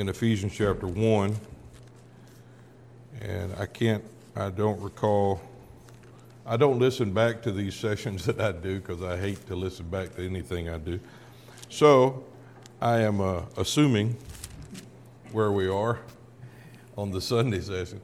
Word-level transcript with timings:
in 0.00 0.08
Ephesians 0.08 0.54
chapter 0.54 0.86
1. 0.86 1.36
And 3.20 3.54
I 3.58 3.66
can't, 3.66 4.02
I 4.34 4.48
don't 4.48 4.80
recall, 4.80 5.42
I 6.46 6.56
don't 6.56 6.78
listen 6.78 7.12
back 7.12 7.42
to 7.42 7.52
these 7.52 7.74
sessions 7.74 8.24
that 8.26 8.40
I 8.40 8.52
do 8.52 8.80
because 8.80 9.02
I 9.02 9.18
hate 9.18 9.46
to 9.48 9.54
listen 9.54 9.90
back 9.90 10.16
to 10.16 10.24
anything 10.24 10.70
I 10.70 10.78
do. 10.78 10.98
So 11.68 12.24
I 12.80 13.00
am 13.00 13.20
uh, 13.20 13.42
assuming 13.58 14.16
where 15.32 15.52
we 15.52 15.68
are 15.68 15.98
on 16.96 17.10
the 17.10 17.20
Sunday 17.20 17.60
session. 17.60 18.00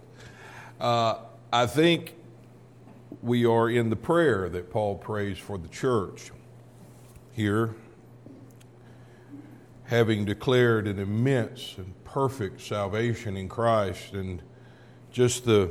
Uh, 0.79 1.15
I 1.51 1.65
think 1.65 2.13
we 3.23 3.47
are 3.47 3.71
in 3.71 3.89
the 3.89 3.97
prayer 3.97 4.51
that 4.51 4.71
Paul 4.71 4.97
prays 4.97 5.39
for 5.39 5.57
the 5.57 5.69
church 5.69 6.31
here, 7.33 7.75
having 9.87 10.25
declared 10.25 10.87
an 10.87 10.99
immense 10.99 11.75
and 11.79 11.93
perfect 12.05 12.61
salvation 12.61 13.37
in 13.37 13.49
Christ 13.49 14.13
and 14.13 14.43
just 15.11 15.45
the 15.45 15.71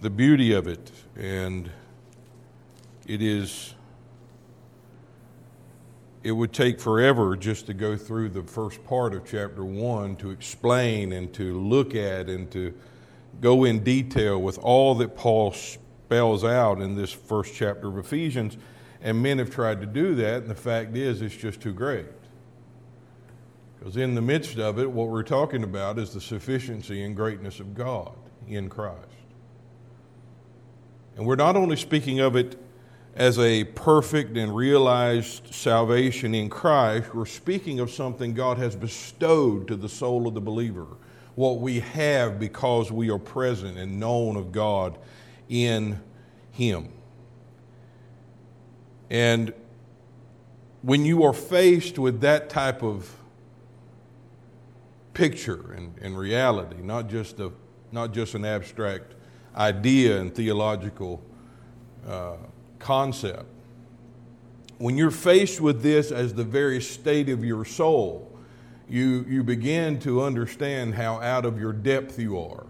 the 0.00 0.10
beauty 0.10 0.52
of 0.52 0.66
it 0.66 0.90
and 1.16 1.70
it 3.06 3.22
is 3.22 3.74
it 6.22 6.32
would 6.32 6.52
take 6.52 6.80
forever 6.80 7.36
just 7.36 7.66
to 7.66 7.74
go 7.74 7.96
through 7.96 8.30
the 8.30 8.42
first 8.42 8.82
part 8.84 9.14
of 9.14 9.24
chapter 9.26 9.64
1 9.64 10.16
to 10.16 10.30
explain 10.30 11.12
and 11.12 11.32
to 11.34 11.60
look 11.60 11.94
at 11.94 12.28
and 12.28 12.50
to 12.50 12.74
go 13.40 13.64
in 13.64 13.84
detail 13.84 14.40
with 14.40 14.58
all 14.58 14.94
that 14.94 15.14
Paul 15.14 15.52
spells 15.52 16.42
out 16.42 16.80
in 16.80 16.96
this 16.96 17.12
first 17.12 17.54
chapter 17.54 17.88
of 17.88 17.98
Ephesians. 17.98 18.56
And 19.04 19.22
men 19.22 19.38
have 19.38 19.50
tried 19.50 19.80
to 19.82 19.86
do 19.86 20.14
that, 20.16 20.42
and 20.42 20.50
the 20.50 20.54
fact 20.54 20.96
is, 20.96 21.22
it's 21.22 21.36
just 21.36 21.60
too 21.60 21.74
great. 21.74 22.06
Because 23.78 23.98
in 23.98 24.14
the 24.14 24.22
midst 24.22 24.58
of 24.58 24.78
it, 24.78 24.90
what 24.90 25.08
we're 25.08 25.22
talking 25.22 25.62
about 25.62 25.98
is 25.98 26.14
the 26.14 26.20
sufficiency 26.20 27.04
and 27.04 27.14
greatness 27.14 27.60
of 27.60 27.74
God 27.74 28.12
in 28.48 28.70
Christ. 28.70 28.98
And 31.16 31.26
we're 31.26 31.36
not 31.36 31.54
only 31.54 31.76
speaking 31.76 32.20
of 32.20 32.34
it 32.34 32.58
as 33.14 33.38
a 33.38 33.64
perfect 33.64 34.36
and 34.38 34.56
realized 34.56 35.54
salvation 35.54 36.34
in 36.34 36.48
Christ, 36.48 37.14
we're 37.14 37.26
speaking 37.26 37.80
of 37.80 37.90
something 37.90 38.32
God 38.32 38.56
has 38.56 38.74
bestowed 38.74 39.68
to 39.68 39.76
the 39.76 39.88
soul 39.88 40.26
of 40.26 40.32
the 40.32 40.40
believer 40.40 40.86
what 41.34 41.58
we 41.58 41.80
have 41.80 42.38
because 42.38 42.90
we 42.90 43.10
are 43.10 43.18
present 43.18 43.76
and 43.76 44.00
known 44.00 44.36
of 44.36 44.50
God 44.50 44.96
in 45.48 46.00
Him. 46.52 46.93
And 49.14 49.52
when 50.82 51.04
you 51.04 51.22
are 51.22 51.32
faced 51.32 52.00
with 52.00 52.22
that 52.22 52.50
type 52.50 52.82
of 52.82 53.08
picture 55.12 55.70
and, 55.70 55.96
and 56.02 56.18
reality, 56.18 56.82
not 56.82 57.08
just, 57.08 57.38
a, 57.38 57.52
not 57.92 58.12
just 58.12 58.34
an 58.34 58.44
abstract 58.44 59.14
idea 59.54 60.20
and 60.20 60.34
theological 60.34 61.22
uh, 62.08 62.38
concept, 62.80 63.46
when 64.78 64.98
you're 64.98 65.12
faced 65.12 65.60
with 65.60 65.80
this 65.80 66.10
as 66.10 66.34
the 66.34 66.42
very 66.42 66.80
state 66.80 67.28
of 67.28 67.44
your 67.44 67.64
soul, 67.64 68.36
you, 68.88 69.24
you 69.28 69.44
begin 69.44 70.00
to 70.00 70.24
understand 70.24 70.96
how 70.96 71.20
out 71.20 71.44
of 71.44 71.60
your 71.60 71.72
depth 71.72 72.18
you 72.18 72.36
are. 72.40 72.66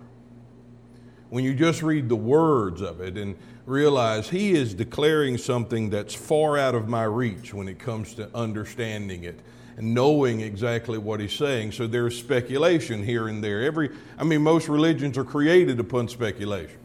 When 1.30 1.42
you 1.42 1.54
just 1.54 1.82
read 1.82 2.10
the 2.10 2.16
words 2.16 2.82
of 2.82 3.00
it 3.00 3.16
and 3.16 3.34
realize 3.66 4.28
he 4.28 4.52
is 4.52 4.74
declaring 4.74 5.38
something 5.38 5.90
that's 5.90 6.14
far 6.14 6.58
out 6.58 6.74
of 6.74 6.88
my 6.88 7.04
reach 7.04 7.54
when 7.54 7.68
it 7.68 7.78
comes 7.78 8.14
to 8.14 8.28
understanding 8.34 9.24
it 9.24 9.40
and 9.76 9.94
knowing 9.94 10.40
exactly 10.40 10.98
what 10.98 11.20
he's 11.20 11.32
saying. 11.32 11.72
So 11.72 11.86
there's 11.86 12.16
speculation 12.18 13.02
here 13.02 13.28
and 13.28 13.42
there. 13.42 13.62
Every, 13.62 13.90
I 14.18 14.24
mean, 14.24 14.42
most 14.42 14.68
religions 14.68 15.18
are 15.18 15.24
created 15.24 15.80
upon 15.80 16.08
speculation. 16.08 16.78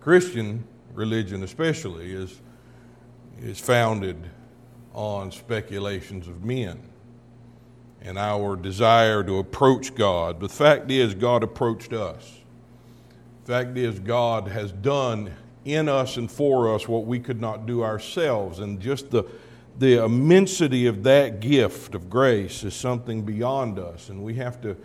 Christian 0.00 0.64
religion, 0.94 1.42
especially, 1.42 2.12
is, 2.12 2.40
is 3.40 3.58
founded 3.58 4.16
on 4.92 5.30
speculations 5.30 6.28
of 6.28 6.44
men 6.44 6.80
and 8.02 8.18
our 8.18 8.56
desire 8.56 9.24
to 9.24 9.38
approach 9.38 9.94
God. 9.94 10.40
The 10.40 10.48
fact 10.48 10.90
is, 10.90 11.14
God 11.14 11.42
approached 11.42 11.92
us. 11.92 12.40
Fact 13.46 13.78
is, 13.78 14.00
God 14.00 14.48
has 14.48 14.72
done 14.72 15.30
in 15.64 15.88
us 15.88 16.16
and 16.16 16.28
for 16.28 16.74
us 16.74 16.88
what 16.88 17.06
we 17.06 17.20
could 17.20 17.40
not 17.40 17.64
do 17.64 17.84
ourselves. 17.84 18.58
And 18.58 18.80
just 18.80 19.12
the, 19.12 19.22
the 19.78 20.04
immensity 20.04 20.86
of 20.86 21.04
that 21.04 21.38
gift 21.38 21.94
of 21.94 22.10
grace 22.10 22.64
is 22.64 22.74
something 22.74 23.22
beyond 23.22 23.78
us. 23.78 24.08
And 24.08 24.24
we 24.24 24.34
have 24.34 24.60
to 24.62 24.76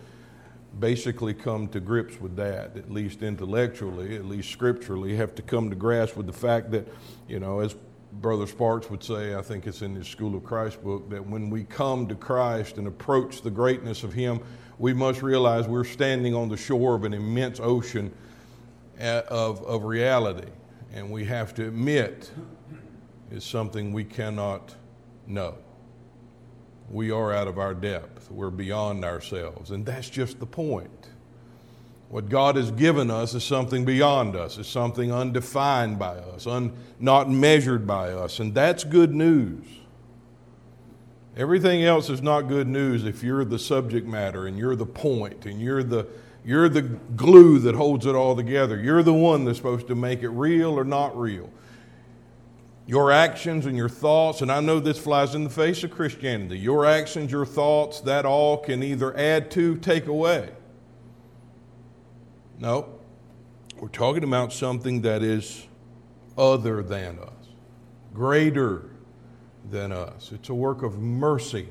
basically 0.78 1.34
come 1.34 1.66
to 1.70 1.80
grips 1.80 2.20
with 2.20 2.36
that, 2.36 2.76
at 2.76 2.88
least 2.88 3.24
intellectually, 3.24 4.14
at 4.14 4.26
least 4.26 4.50
scripturally, 4.50 5.16
have 5.16 5.34
to 5.34 5.42
come 5.42 5.68
to 5.68 5.74
grasp 5.74 6.16
with 6.16 6.26
the 6.26 6.32
fact 6.32 6.70
that, 6.70 6.86
you 7.26 7.40
know, 7.40 7.58
as 7.58 7.74
Brother 8.12 8.46
Sparks 8.46 8.88
would 8.90 9.02
say, 9.02 9.34
I 9.34 9.42
think 9.42 9.66
it's 9.66 9.82
in 9.82 9.96
his 9.96 10.06
School 10.06 10.36
of 10.36 10.44
Christ 10.44 10.84
book, 10.84 11.10
that 11.10 11.26
when 11.26 11.50
we 11.50 11.64
come 11.64 12.06
to 12.06 12.14
Christ 12.14 12.78
and 12.78 12.86
approach 12.86 13.42
the 13.42 13.50
greatness 13.50 14.04
of 14.04 14.12
Him, 14.12 14.38
we 14.78 14.92
must 14.92 15.20
realize 15.20 15.66
we're 15.66 15.82
standing 15.82 16.32
on 16.32 16.48
the 16.48 16.56
shore 16.56 16.94
of 16.94 17.02
an 17.02 17.12
immense 17.12 17.58
ocean 17.58 18.12
of, 19.02 19.62
of 19.64 19.84
reality. 19.84 20.48
And 20.94 21.10
we 21.10 21.24
have 21.24 21.54
to 21.54 21.66
admit 21.66 22.30
is 23.30 23.44
something 23.44 23.92
we 23.92 24.04
cannot 24.04 24.74
know. 25.26 25.56
We 26.90 27.10
are 27.10 27.32
out 27.32 27.48
of 27.48 27.58
our 27.58 27.74
depth, 27.74 28.30
we're 28.30 28.50
beyond 28.50 29.04
ourselves. 29.04 29.70
And 29.70 29.86
that's 29.86 30.10
just 30.10 30.38
the 30.38 30.46
point. 30.46 31.08
What 32.10 32.28
God 32.28 32.56
has 32.56 32.70
given 32.70 33.10
us 33.10 33.32
is 33.32 33.42
something 33.42 33.86
beyond 33.86 34.36
us, 34.36 34.58
it's 34.58 34.68
something 34.68 35.10
undefined 35.10 35.98
by 35.98 36.18
us, 36.18 36.46
un, 36.46 36.74
not 37.00 37.30
measured 37.30 37.86
by 37.86 38.10
us, 38.10 38.38
and 38.38 38.54
that's 38.54 38.84
good 38.84 39.14
news. 39.14 39.64
Everything 41.34 41.82
else 41.82 42.10
is 42.10 42.20
not 42.20 42.42
good 42.42 42.68
news 42.68 43.06
if 43.06 43.22
you're 43.22 43.46
the 43.46 43.58
subject 43.58 44.06
matter 44.06 44.46
and 44.46 44.58
you're 44.58 44.76
the 44.76 44.84
point 44.84 45.46
and 45.46 45.58
you're 45.62 45.82
the, 45.82 46.06
you're 46.44 46.68
the 46.68 46.82
glue 46.82 47.58
that 47.60 47.74
holds 47.74 48.06
it 48.06 48.14
all 48.14 48.34
together. 48.34 48.78
You're 48.78 49.02
the 49.02 49.14
one 49.14 49.44
that's 49.44 49.58
supposed 49.58 49.86
to 49.88 49.94
make 49.94 50.22
it 50.22 50.30
real 50.30 50.70
or 50.70 50.84
not 50.84 51.16
real. 51.18 51.50
Your 52.86 53.12
actions 53.12 53.66
and 53.66 53.76
your 53.76 53.88
thoughts, 53.88 54.42
and 54.42 54.50
I 54.50 54.60
know 54.60 54.80
this 54.80 54.98
flies 54.98 55.36
in 55.36 55.44
the 55.44 55.50
face 55.50 55.84
of 55.84 55.92
Christianity, 55.92 56.58
your 56.58 56.84
actions, 56.84 57.30
your 57.30 57.46
thoughts, 57.46 58.00
that 58.00 58.26
all 58.26 58.58
can 58.58 58.82
either 58.82 59.16
add 59.16 59.52
to, 59.52 59.76
take 59.76 60.06
away. 60.06 60.50
No, 62.58 62.88
we're 63.78 63.88
talking 63.88 64.24
about 64.24 64.52
something 64.52 65.02
that 65.02 65.22
is 65.22 65.66
other 66.36 66.82
than 66.82 67.20
us, 67.20 67.48
greater 68.12 68.90
than 69.70 69.92
us. 69.92 70.32
It's 70.32 70.48
a 70.48 70.54
work 70.54 70.82
of 70.82 70.98
mercy 70.98 71.68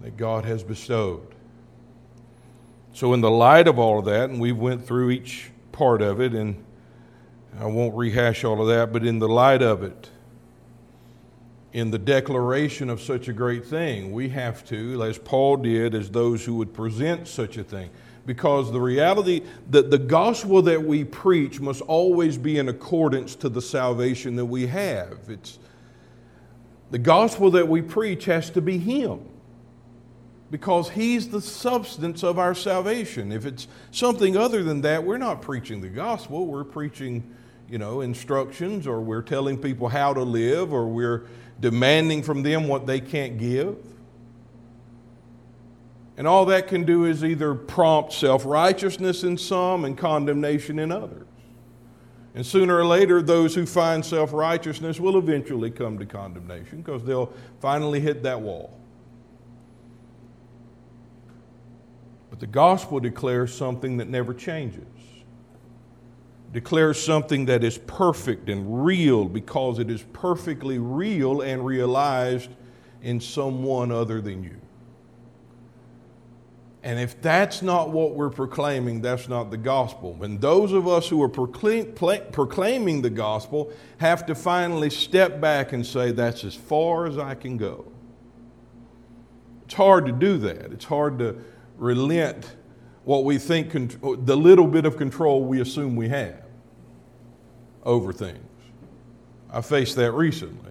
that 0.00 0.16
God 0.16 0.44
has 0.44 0.62
bestowed. 0.62 1.34
So, 2.92 3.14
in 3.14 3.20
the 3.20 3.30
light 3.30 3.68
of 3.68 3.78
all 3.78 4.00
of 4.00 4.04
that, 4.06 4.30
and 4.30 4.40
we 4.40 4.52
went 4.52 4.84
through 4.84 5.10
each 5.10 5.50
part 5.70 6.02
of 6.02 6.20
it, 6.20 6.34
and 6.34 6.62
I 7.58 7.66
won't 7.66 7.94
rehash 7.94 8.44
all 8.44 8.60
of 8.60 8.68
that, 8.68 8.92
but 8.92 9.06
in 9.06 9.18
the 9.20 9.28
light 9.28 9.62
of 9.62 9.82
it, 9.82 10.10
in 11.72 11.92
the 11.92 11.98
declaration 11.98 12.90
of 12.90 13.00
such 13.00 13.28
a 13.28 13.32
great 13.32 13.64
thing, 13.64 14.12
we 14.12 14.28
have 14.30 14.64
to, 14.66 15.02
as 15.04 15.18
Paul 15.18 15.58
did, 15.58 15.94
as 15.94 16.10
those 16.10 16.44
who 16.44 16.56
would 16.56 16.74
present 16.74 17.28
such 17.28 17.56
a 17.56 17.62
thing, 17.64 17.90
because 18.26 18.72
the 18.72 18.80
reality 18.80 19.42
that 19.70 19.90
the 19.92 19.98
gospel 19.98 20.60
that 20.62 20.82
we 20.82 21.04
preach 21.04 21.60
must 21.60 21.82
always 21.82 22.36
be 22.36 22.58
in 22.58 22.68
accordance 22.68 23.36
to 23.36 23.48
the 23.48 23.62
salvation 23.62 24.34
that 24.34 24.46
we 24.46 24.66
have. 24.66 25.18
It's 25.28 25.60
the 26.90 26.98
gospel 26.98 27.52
that 27.52 27.68
we 27.68 27.82
preach 27.82 28.24
has 28.24 28.50
to 28.50 28.60
be 28.60 28.78
him 28.78 29.20
because 30.50 30.90
he's 30.90 31.28
the 31.28 31.40
substance 31.40 32.24
of 32.24 32.38
our 32.38 32.54
salvation. 32.54 33.30
If 33.30 33.46
it's 33.46 33.68
something 33.92 34.36
other 34.36 34.62
than 34.62 34.80
that, 34.82 35.04
we're 35.04 35.18
not 35.18 35.42
preaching 35.42 35.80
the 35.80 35.88
gospel, 35.88 36.46
we're 36.46 36.64
preaching, 36.64 37.34
you 37.68 37.78
know, 37.78 38.00
instructions 38.00 38.86
or 38.86 39.00
we're 39.00 39.22
telling 39.22 39.58
people 39.58 39.88
how 39.88 40.12
to 40.12 40.22
live 40.22 40.72
or 40.72 40.88
we're 40.88 41.26
demanding 41.60 42.22
from 42.22 42.42
them 42.42 42.66
what 42.66 42.86
they 42.86 43.00
can't 43.00 43.38
give. 43.38 43.76
And 46.16 46.26
all 46.26 46.46
that 46.46 46.68
can 46.68 46.84
do 46.84 47.04
is 47.04 47.24
either 47.24 47.54
prompt 47.54 48.12
self 48.12 48.44
righteousness 48.44 49.22
in 49.22 49.38
some 49.38 49.84
and 49.84 49.96
condemnation 49.96 50.78
in 50.78 50.92
others. 50.92 51.26
And 52.34 52.44
sooner 52.44 52.76
or 52.76 52.84
later, 52.84 53.22
those 53.22 53.54
who 53.54 53.66
find 53.66 54.04
self 54.04 54.32
righteousness 54.32 55.00
will 55.00 55.16
eventually 55.16 55.70
come 55.70 55.98
to 55.98 56.06
condemnation 56.06 56.82
because 56.82 57.04
they'll 57.04 57.32
finally 57.60 58.00
hit 58.00 58.24
that 58.24 58.40
wall. 58.40 58.79
But 62.30 62.40
the 62.40 62.46
gospel 62.46 63.00
declares 63.00 63.52
something 63.52 63.98
that 63.98 64.08
never 64.08 64.32
changes. 64.32 64.86
declares 66.52 67.02
something 67.02 67.46
that 67.46 67.62
is 67.62 67.78
perfect 67.78 68.48
and 68.48 68.84
real 68.84 69.24
because 69.24 69.78
it 69.78 69.90
is 69.90 70.02
perfectly 70.12 70.78
real 70.78 71.42
and 71.42 71.64
realized 71.64 72.50
in 73.02 73.20
someone 73.20 73.92
other 73.92 74.20
than 74.20 74.42
you. 74.42 74.56
And 76.82 76.98
if 76.98 77.20
that's 77.20 77.60
not 77.60 77.90
what 77.90 78.14
we're 78.14 78.30
proclaiming, 78.30 79.02
that's 79.02 79.28
not 79.28 79.50
the 79.50 79.58
gospel. 79.58 80.16
And 80.22 80.40
those 80.40 80.72
of 80.72 80.88
us 80.88 81.08
who 81.08 81.22
are 81.22 81.28
proclaim, 81.28 81.92
proclaiming 81.92 83.02
the 83.02 83.10
gospel 83.10 83.70
have 83.98 84.24
to 84.26 84.34
finally 84.34 84.88
step 84.88 85.40
back 85.40 85.72
and 85.72 85.84
say, 85.84 86.10
that's 86.10 86.42
as 86.42 86.54
far 86.54 87.06
as 87.06 87.18
I 87.18 87.34
can 87.34 87.58
go. 87.58 87.84
It's 89.66 89.74
hard 89.74 90.06
to 90.06 90.12
do 90.12 90.38
that. 90.38 90.72
It's 90.72 90.86
hard 90.86 91.18
to 91.18 91.36
relent 91.80 92.56
what 93.04 93.24
we 93.24 93.38
think, 93.38 93.72
the 93.72 94.36
little 94.36 94.66
bit 94.66 94.84
of 94.84 94.96
control 94.96 95.42
we 95.44 95.60
assume 95.60 95.96
we 95.96 96.08
have 96.08 96.44
over 97.82 98.12
things. 98.12 98.38
I 99.50 99.62
faced 99.62 99.96
that 99.96 100.12
recently. 100.12 100.70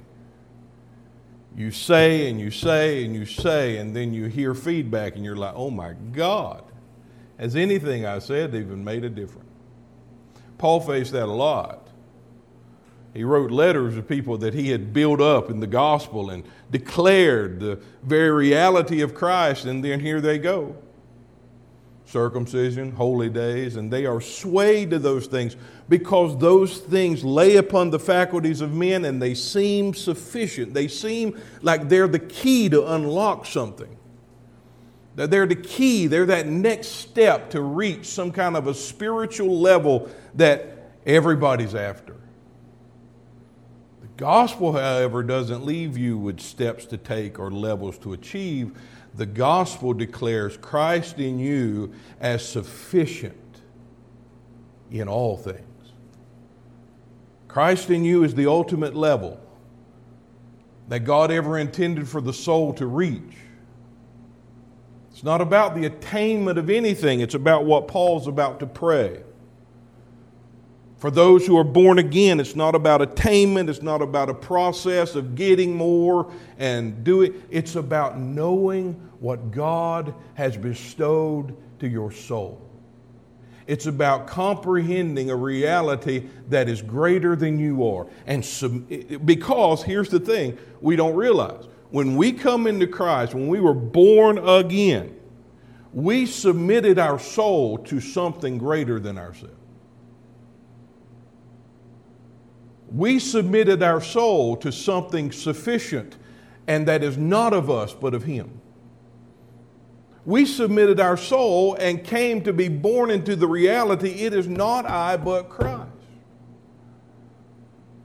You 1.58 1.72
say 1.72 2.30
and 2.30 2.40
you 2.40 2.52
say 2.52 3.04
and 3.04 3.14
you 3.16 3.26
say, 3.26 3.78
and 3.78 3.96
then 3.96 4.14
you 4.14 4.28
hear 4.28 4.54
feedback, 4.54 5.16
and 5.16 5.26
you're 5.26 5.36
like, 5.36 5.54
oh 5.56 5.72
my 5.72 5.94
God, 6.12 6.64
has 7.38 7.56
anything 7.56 8.06
I 8.06 8.20
said 8.20 8.54
even 8.56 8.84
made 8.84 9.04
a 9.04 9.10
difference? 9.10 9.50
Paul 10.58 10.80
faced 10.80 11.12
that 11.14 11.26
a 11.26 11.34
lot. 11.34 11.88
He 13.14 13.24
wrote 13.24 13.50
letters 13.50 13.96
to 13.96 14.04
people 14.04 14.38
that 14.38 14.54
he 14.54 14.70
had 14.70 14.94
built 14.94 15.20
up 15.20 15.50
in 15.50 15.60
the 15.60 15.68
gospel 15.68 16.30
and 16.30 16.44
declared 16.70 17.60
the 17.60 17.82
very 18.04 18.32
reality 18.32 19.02
of 19.02 19.16
Christ, 19.16 19.66
and 19.66 19.84
then 19.84 20.00
here 20.00 20.22
they 20.22 20.38
go 20.38 20.78
circumcision, 22.10 22.92
holy 22.92 23.30
days, 23.30 23.76
and 23.76 23.92
they 23.92 24.06
are 24.06 24.20
swayed 24.20 24.90
to 24.90 25.00
those 25.00 25.28
things 25.28 25.56
because 25.88 26.38
those 26.40 26.80
things 26.80 27.24
lay 27.24 27.58
upon 27.58 27.92
the 27.92 28.00
faculties 28.00 28.62
of 28.62 28.74
men 28.74 29.06
and 29.06 29.22
they 29.22 29.36
seem 29.36 29.94
sufficient. 29.94 30.74
They 30.74 30.88
seem 30.88 31.40
like 31.62 31.88
they're 31.88 32.08
the 32.08 32.20
key 32.20 32.68
to 32.70 32.94
unlock 32.94 33.46
something. 33.46 33.96
That 35.16 35.30
they're 35.30 35.46
the 35.46 35.56
key, 35.56 36.08
they're 36.08 36.26
that 36.28 36.48
next 36.48 36.88
step 36.88 37.52
to 37.52 37.62
reach 37.62 38.06
some 38.06 38.32
kind 38.32 38.58
of 38.58 38.68
a 38.68 38.74
spiritual 38.74 39.60
level 39.60 40.10
that 40.36 40.92
everybody's 41.06 41.76
after. 41.76 42.16
The 44.02 44.08
gospel, 44.18 44.74
however, 44.74 45.22
doesn't 45.22 45.64
leave 45.64 45.98
you 45.98 46.18
with 46.18 46.40
steps 46.40 46.86
to 46.88 46.98
take 46.98 47.38
or 47.38 47.52
levels 47.52 48.00
to 48.00 48.14
achieve 48.14 48.76
the 49.16 49.26
gospel 49.26 49.94
declares 49.94 50.58
Christ 50.58 51.20
in 51.20 51.40
you 51.40 51.94
as 52.20 52.48
sufficient 52.48 53.36
in 54.92 55.08
all 55.08 55.38
things. 55.38 55.66
Christ 57.48 57.90
in 57.90 58.04
you 58.04 58.24
is 58.24 58.36
the 58.36 58.48
ultimate 58.48 58.96
level 58.96 59.40
that 60.88 61.02
God 61.02 61.32
ever 61.32 61.58
intended 61.58 62.08
for 62.08 62.22
the 62.22 62.34
soul 62.34 62.74
to 62.74 62.86
reach. 62.86 63.38
It's 65.12 65.24
not 65.24 65.42
about 65.42 65.76
the 65.76 65.86
attainment 65.86 66.58
of 66.58 66.70
anything, 66.70 67.20
it's 67.20 67.36
about 67.36 67.66
what 67.66 67.88
Paul's 67.88 68.28
about 68.28 68.60
to 68.62 68.66
pray. 68.66 69.22
For 71.00 71.10
those 71.10 71.48
who 71.48 71.58
are 71.58 71.64
born 71.64 71.98
again, 71.98 72.42
it's 72.42 72.58
not 72.58 72.76
about 72.76 73.02
attainment, 73.02 73.70
it's 73.70 73.82
not 73.82 74.02
about 74.02 74.30
a 74.30 74.34
process 74.34 75.16
of 75.16 75.34
getting 75.34 75.74
more 75.74 76.32
and 76.58 77.06
doing. 77.06 77.42
It's 77.50 77.76
about 77.76 78.20
knowing 78.20 78.94
what 79.20 79.52
God 79.52 80.14
has 80.34 80.58
bestowed 80.58 81.56
to 81.80 81.88
your 81.88 82.12
soul. 82.12 82.70
It's 83.66 83.86
about 83.86 84.28
comprehending 84.28 85.30
a 85.30 85.36
reality 85.36 86.28
that 86.50 86.68
is 86.68 86.82
greater 86.82 87.36
than 87.36 87.60
you 87.60 87.88
are. 87.88 88.08
And 88.26 88.44
sub- 88.44 88.90
because 89.26 89.84
here's 89.84 90.10
the 90.10 90.20
thing 90.20 90.58
we 90.82 90.98
don't 90.98 91.16
realize 91.16 91.66
when 91.92 92.18
we 92.18 92.34
come 92.34 92.68
into 92.68 92.88
Christ, 92.88 93.34
when 93.34 93.48
we 93.48 93.62
were 93.62 93.74
born 93.74 94.38
again, 94.38 95.16
we 95.94 96.26
submitted 96.26 97.00
our 97.00 97.20
soul 97.20 97.78
to 97.78 98.02
something 98.02 98.58
greater 98.58 99.00
than 99.00 99.18
ourselves. 99.18 99.56
We 102.92 103.20
submitted 103.20 103.84
our 103.84 104.02
soul 104.02 104.56
to 104.58 104.72
something 104.72 105.32
sufficient 105.32 106.18
and 106.68 106.88
that 106.88 107.04
is 107.04 107.18
not 107.18 107.54
of 107.54 107.70
us 107.70 107.94
but 107.94 108.14
of 108.14 108.24
Him. 108.24 108.62
We 110.26 110.46
submitted 110.46 111.00
our 111.00 111.18
soul 111.18 111.76
and 111.76 112.04
came 112.04 112.44
to 112.44 112.54
be 112.54 112.68
born 112.68 113.10
into 113.10 113.36
the 113.36 113.48
reality 113.48 114.10
it 114.10 114.34
is 114.34 114.48
not 114.48 114.86
I 114.86 115.18
but 115.18 115.50
Christ. 115.50 115.90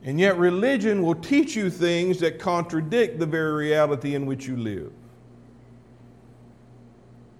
And 0.02 0.20
yet, 0.20 0.36
religion 0.36 1.02
will 1.02 1.14
teach 1.14 1.56
you 1.56 1.70
things 1.70 2.20
that 2.20 2.38
contradict 2.38 3.18
the 3.18 3.26
very 3.26 3.52
reality 3.52 4.14
in 4.14 4.26
which 4.26 4.46
you 4.46 4.56
live. 4.56 4.92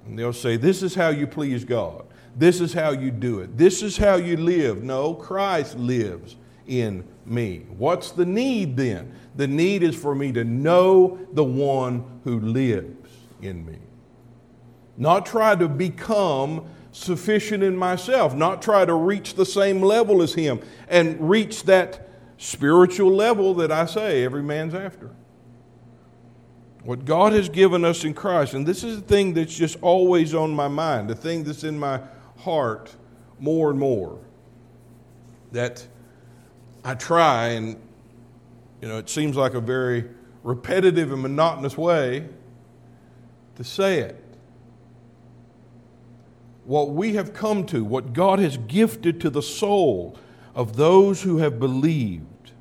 And 0.07 0.19
they'll 0.19 0.33
say, 0.33 0.57
This 0.57 0.83
is 0.83 0.95
how 0.95 1.11
you 1.11 1.27
please 1.27 1.65
God. 1.65 2.07
This 2.37 2.63
is 2.63 2.73
how 2.73 2.91
you 2.91 3.11
do 3.11 3.41
it. 3.41 3.57
This 3.57 3.83
is 3.83 3.99
how 3.99 4.17
you 4.17 4.39
live. 4.39 4.83
No, 4.83 5.15
Christ 5.15 5.79
lives 5.79 6.37
in 6.67 7.05
me. 7.27 7.67
What's 7.77 8.11
the 8.11 8.27
need 8.27 8.77
then? 8.77 9.15
The 9.37 9.47
need 9.47 9.83
is 9.83 9.95
for 9.95 10.15
me 10.15 10.33
to 10.33 10.45
know 10.45 11.19
the 11.33 11.45
one 11.45 12.21
who 12.25 12.41
lives 12.41 13.11
in 13.43 13.65
me. 13.67 13.79
Not 14.97 15.27
try 15.27 15.57
to 15.57 15.69
become 15.69 16.67
sufficient 16.93 17.63
in 17.63 17.77
myself, 17.77 18.35
not 18.35 18.63
try 18.63 18.85
to 18.85 18.95
reach 18.95 19.35
the 19.35 19.45
same 19.45 19.83
level 19.83 20.23
as 20.23 20.35
him 20.35 20.61
and 20.89 21.29
reach 21.29 21.65
that 21.65 22.09
spiritual 22.39 23.13
level 23.13 23.55
that 23.55 23.73
I 23.73 23.87
say 23.87 24.25
every 24.25 24.43
man's 24.43 24.75
after. 24.75 25.11
What 26.85 27.05
God 27.05 27.33
has 27.33 27.49
given 27.49 27.85
us 27.85 28.05
in 28.05 28.15
Christ, 28.15 28.55
and 28.55 28.67
this 28.67 28.85
is 28.85 29.01
the 29.01 29.07
thing 29.07 29.35
that's 29.35 29.57
just 29.57 29.79
always 29.81 30.35
on 30.35 30.55
my 30.55 30.69
mind, 30.69 31.09
the 31.09 31.15
thing 31.15 31.43
that's 31.43 31.65
in 31.65 31.79
my 31.79 32.01
heart 32.39 32.95
more 33.41 33.71
and 33.71 33.79
more. 33.79 34.19
That 35.51 35.87
I 36.85 36.95
try, 36.95 37.49
and 37.49 37.81
you 38.83 38.89
know, 38.89 38.99
it 38.99 39.09
seems 39.09 39.37
like 39.37 39.55
a 39.55 39.61
very 39.61 40.05
repetitive 40.43 41.11
and 41.11 41.23
monotonous 41.23 41.79
way 41.79 42.29
to 43.57 43.65
say 43.65 44.01
it. 44.01 44.23
What 46.65 46.91
we 46.91 47.15
have 47.15 47.33
come 47.33 47.65
to, 47.67 47.83
what 47.83 48.13
God 48.13 48.39
has 48.39 48.59
gifted 48.59 49.21
to 49.23 49.31
the 49.31 49.43
soul 49.43 50.19
of 50.55 50.77
those 50.77 51.23
who 51.23 51.39
have 51.39 51.59
believed, 51.59 52.53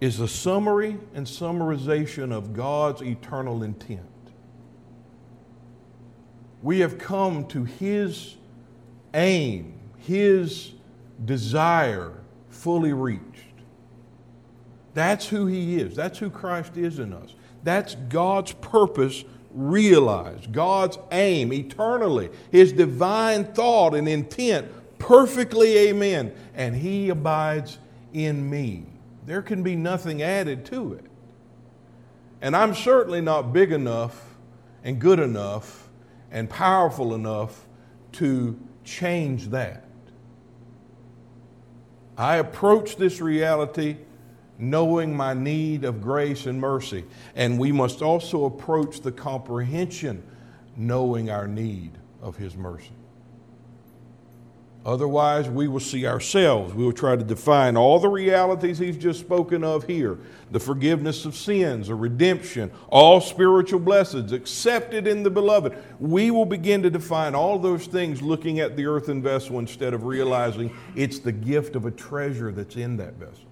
is 0.00 0.20
a 0.20 0.28
summary 0.28 0.98
and 1.14 1.26
summarization 1.26 2.32
of 2.32 2.54
God's 2.54 3.02
eternal 3.02 3.62
intent. 3.62 4.00
We 6.62 6.80
have 6.80 6.98
come 6.98 7.46
to 7.48 7.64
His 7.64 8.36
aim, 9.14 9.74
his 9.98 10.72
desire 11.24 12.12
fully 12.48 12.92
reached. 12.92 13.24
That's 14.94 15.26
who 15.26 15.46
he 15.46 15.80
is. 15.80 15.94
That's 15.94 16.18
who 16.18 16.30
Christ 16.30 16.76
is 16.76 16.98
in 16.98 17.12
us. 17.12 17.34
That's 17.62 17.94
God's 18.08 18.52
purpose 18.52 19.24
realized, 19.52 20.52
God's 20.52 20.98
aim 21.10 21.52
eternally, 21.52 22.30
his 22.52 22.72
divine 22.72 23.44
thought 23.44 23.94
and 23.94 24.08
intent 24.08 24.68
perfectly, 24.98 25.76
amen. 25.88 26.32
And 26.54 26.76
he 26.76 27.08
abides 27.08 27.78
in 28.12 28.48
me. 28.48 28.84
There 29.26 29.42
can 29.42 29.62
be 29.62 29.76
nothing 29.76 30.22
added 30.22 30.64
to 30.66 30.94
it. 30.94 31.04
And 32.40 32.56
I'm 32.56 32.74
certainly 32.74 33.20
not 33.20 33.52
big 33.52 33.72
enough 33.72 34.24
and 34.84 34.98
good 34.98 35.18
enough 35.18 35.88
and 36.30 36.48
powerful 36.48 37.14
enough 37.14 37.66
to 38.12 38.58
change 38.90 39.48
that. 39.50 39.84
I 42.18 42.36
approach 42.36 42.96
this 42.96 43.20
reality 43.20 43.96
knowing 44.58 45.16
my 45.16 45.32
need 45.32 45.84
of 45.84 46.02
grace 46.02 46.44
and 46.46 46.60
mercy. 46.60 47.04
And 47.34 47.58
we 47.58 47.72
must 47.72 48.02
also 48.02 48.44
approach 48.44 49.00
the 49.00 49.12
comprehension 49.12 50.22
knowing 50.76 51.30
our 51.30 51.48
need 51.48 51.92
of 52.20 52.36
His 52.36 52.56
mercy. 52.56 52.92
Otherwise, 54.84 55.48
we 55.50 55.68
will 55.68 55.80
see 55.80 56.06
ourselves. 56.06 56.72
We 56.72 56.84
will 56.84 56.92
try 56.92 57.14
to 57.14 57.22
define 57.22 57.76
all 57.76 57.98
the 57.98 58.08
realities 58.08 58.78
he's 58.78 58.96
just 58.96 59.20
spoken 59.20 59.62
of 59.62 59.84
here 59.84 60.18
the 60.50 60.58
forgiveness 60.58 61.24
of 61.26 61.36
sins, 61.36 61.90
a 61.90 61.94
redemption, 61.94 62.72
all 62.88 63.20
spiritual 63.20 63.78
blessings 63.78 64.32
accepted 64.32 65.06
in 65.06 65.22
the 65.22 65.30
beloved. 65.30 65.76
We 66.00 66.32
will 66.32 66.46
begin 66.46 66.82
to 66.82 66.90
define 66.90 67.36
all 67.36 67.58
those 67.58 67.86
things 67.86 68.20
looking 68.20 68.58
at 68.58 68.76
the 68.76 68.86
earthen 68.86 69.22
vessel 69.22 69.60
instead 69.60 69.94
of 69.94 70.04
realizing 70.04 70.74
it's 70.96 71.20
the 71.20 71.30
gift 71.30 71.76
of 71.76 71.86
a 71.86 71.90
treasure 71.92 72.50
that's 72.50 72.74
in 72.74 72.96
that 72.96 73.14
vessel. 73.14 73.44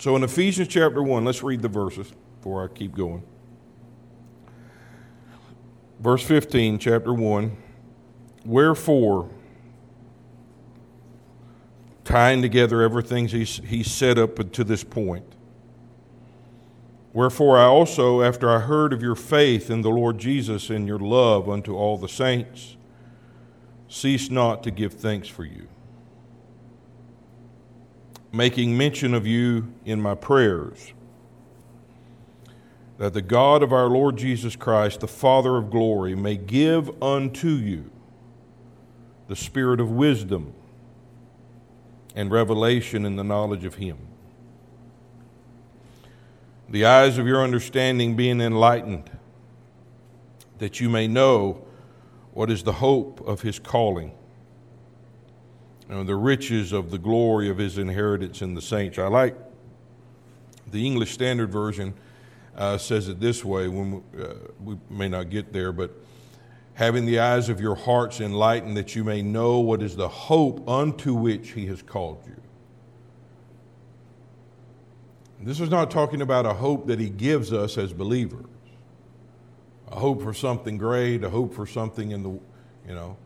So 0.00 0.16
in 0.16 0.24
Ephesians 0.24 0.66
chapter 0.68 1.02
1, 1.02 1.24
let's 1.24 1.44
read 1.44 1.62
the 1.62 1.68
verses 1.68 2.12
before 2.38 2.64
I 2.64 2.68
keep 2.68 2.96
going. 2.96 3.22
Verse 6.00 6.22
15, 6.22 6.78
chapter 6.80 7.12
1. 7.14 7.56
Wherefore, 8.46 9.28
tying 12.04 12.40
together 12.40 12.80
everything 12.80 13.26
he's, 13.26 13.60
he's 13.66 13.90
set 13.90 14.18
up 14.18 14.52
to 14.52 14.62
this 14.62 14.84
point. 14.84 15.24
Wherefore, 17.12 17.58
I 17.58 17.64
also, 17.64 18.22
after 18.22 18.48
I 18.48 18.60
heard 18.60 18.92
of 18.92 19.02
your 19.02 19.16
faith 19.16 19.68
in 19.68 19.82
the 19.82 19.90
Lord 19.90 20.18
Jesus 20.18 20.70
and 20.70 20.86
your 20.86 21.00
love 21.00 21.48
unto 21.48 21.74
all 21.74 21.98
the 21.98 22.08
saints, 22.08 22.76
cease 23.88 24.30
not 24.30 24.62
to 24.62 24.70
give 24.70 24.94
thanks 24.94 25.26
for 25.26 25.44
you, 25.44 25.66
making 28.32 28.76
mention 28.76 29.12
of 29.12 29.26
you 29.26 29.72
in 29.84 30.00
my 30.00 30.14
prayers, 30.14 30.92
that 32.98 33.12
the 33.12 33.22
God 33.22 33.64
of 33.64 33.72
our 33.72 33.88
Lord 33.88 34.16
Jesus 34.16 34.54
Christ, 34.54 35.00
the 35.00 35.08
Father 35.08 35.56
of 35.56 35.68
glory, 35.68 36.14
may 36.14 36.36
give 36.36 37.02
unto 37.02 37.48
you 37.48 37.90
the 39.28 39.36
spirit 39.36 39.80
of 39.80 39.90
wisdom 39.90 40.52
and 42.14 42.30
revelation 42.30 43.04
in 43.04 43.16
the 43.16 43.24
knowledge 43.24 43.64
of 43.64 43.76
Him 43.76 43.98
the 46.68 46.84
eyes 46.84 47.18
of 47.18 47.26
your 47.26 47.42
understanding 47.42 48.16
being 48.16 48.40
enlightened, 48.40 49.10
that 50.58 50.80
you 50.80 50.88
may 50.88 51.06
know 51.06 51.64
what 52.32 52.50
is 52.50 52.62
the 52.64 52.72
hope 52.72 53.20
of 53.26 53.42
his 53.42 53.58
calling 53.58 54.12
and 55.88 56.08
the 56.08 56.16
riches 56.16 56.72
of 56.72 56.90
the 56.90 56.98
glory 56.98 57.48
of 57.48 57.58
his 57.58 57.78
inheritance 57.78 58.42
in 58.42 58.54
the 58.54 58.60
saints. 58.60 58.98
I 58.98 59.06
like 59.06 59.36
the 60.66 60.84
English 60.84 61.12
Standard 61.12 61.52
Version 61.52 61.94
uh, 62.56 62.76
says 62.78 63.08
it 63.08 63.20
this 63.20 63.44
way. 63.44 63.68
When 63.68 64.02
we, 64.12 64.22
uh, 64.22 64.34
we 64.62 64.76
may 64.90 65.08
not 65.08 65.30
get 65.30 65.52
there, 65.52 65.70
but 65.70 65.92
having 66.76 67.04
the 67.04 67.18
eyes 67.18 67.48
of 67.48 67.60
your 67.60 67.74
hearts 67.74 68.20
enlightened, 68.20 68.76
that 68.76 68.94
you 68.94 69.04
may 69.04 69.20
know 69.20 69.58
what 69.58 69.82
is 69.82 69.96
the 69.96 70.08
hope 70.08 70.66
unto 70.68 71.12
which 71.12 71.50
he 71.50 71.66
has 71.66 71.82
called 71.82 72.22
you 72.26 72.36
this 75.46 75.60
is 75.60 75.70
not 75.70 75.92
talking 75.92 76.22
about 76.22 76.44
a 76.44 76.52
hope 76.52 76.86
that 76.86 76.98
he 76.98 77.08
gives 77.08 77.52
us 77.52 77.78
as 77.78 77.92
believers. 77.92 78.46
A 79.92 79.96
hope 79.96 80.22
for 80.22 80.34
something 80.34 80.76
great, 80.76 81.22
a 81.22 81.30
hope 81.30 81.54
for 81.54 81.66
something 81.66 82.10
in 82.10 82.24
the, 82.24 82.30
you 82.30 82.94
know. 82.94 83.16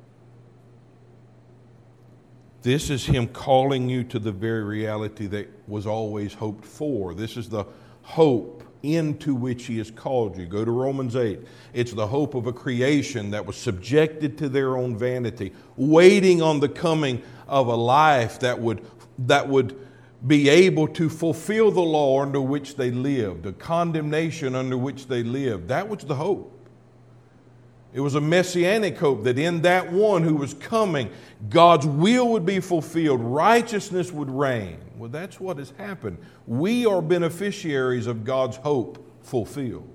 This 2.61 2.91
is 2.91 3.07
him 3.07 3.27
calling 3.27 3.89
you 3.89 4.05
to 4.05 4.19
the 4.19 4.33
very 4.33 4.63
reality 4.63 5.27
that 5.29 5.49
was 5.67 5.87
always 5.87 6.35
hoped 6.35 6.67
for. 6.67 7.15
This 7.15 7.39
is 7.39 7.49
the 7.49 7.65
hope 8.03 8.63
into 8.83 9.35
which 9.35 9.67
he 9.67 9.79
has 9.79 9.91
called 9.91 10.37
you. 10.37 10.47
Go 10.47 10.65
to 10.65 10.71
Romans 10.71 11.17
8. 11.17 11.41
It's 11.73 11.93
the 11.93 12.07
hope 12.07 12.35
of 12.35 12.47
a 12.47 12.53
creation 12.53 13.31
that 13.31 13.47
was 13.47 13.57
subjected 13.57 14.39
to 14.39 14.49
their 14.49 14.77
own 14.77 14.97
vanity, 14.97 15.53
waiting 15.77 16.43
on 16.43 16.61
the 16.61 16.69
coming 16.69 17.23
of 17.47 17.67
a 17.67 17.75
life 17.75 18.41
that 18.41 18.59
would, 18.61 18.85
that 19.19 19.49
would 19.49 19.79
be 20.27 20.49
able 20.49 20.87
to 20.89 21.09
fulfill 21.09 21.71
the 21.71 21.81
law 21.81 22.23
under 22.23 22.41
which 22.41 22.77
they 22.77 22.91
lived, 22.91 23.45
the 23.45 23.53
condemnation 23.53 24.55
under 24.55 24.77
which 24.77 25.07
they 25.09 25.23
lived. 25.23 25.69
That 25.69 25.89
was 25.89 26.05
the 26.05 26.15
hope. 26.15 26.60
It 27.93 28.01
was 28.01 28.15
a 28.15 28.21
messianic 28.21 28.99
hope 28.99 29.25
that 29.25 29.39
in 29.39 29.63
that 29.63 29.93
one 29.93 30.23
who 30.23 30.37
was 30.37 30.55
coming, 30.55 31.11
God's 31.49 31.87
will 31.87 32.29
would 32.29 32.47
be 32.47 32.61
fulfilled, 32.61 33.21
righteousness 33.21 34.13
would 34.13 34.31
reign. 34.31 34.79
Well, 34.97 35.11
that's 35.11 35.41
what 35.41 35.59
has 35.59 35.73
happened. 35.77 36.19
We 36.47 36.87
are 36.87 37.03
beneficiaries 37.03 38.07
of 38.07 38.25
God's 38.25 38.59
hope 38.59 39.05
fulfilled. 39.23 39.89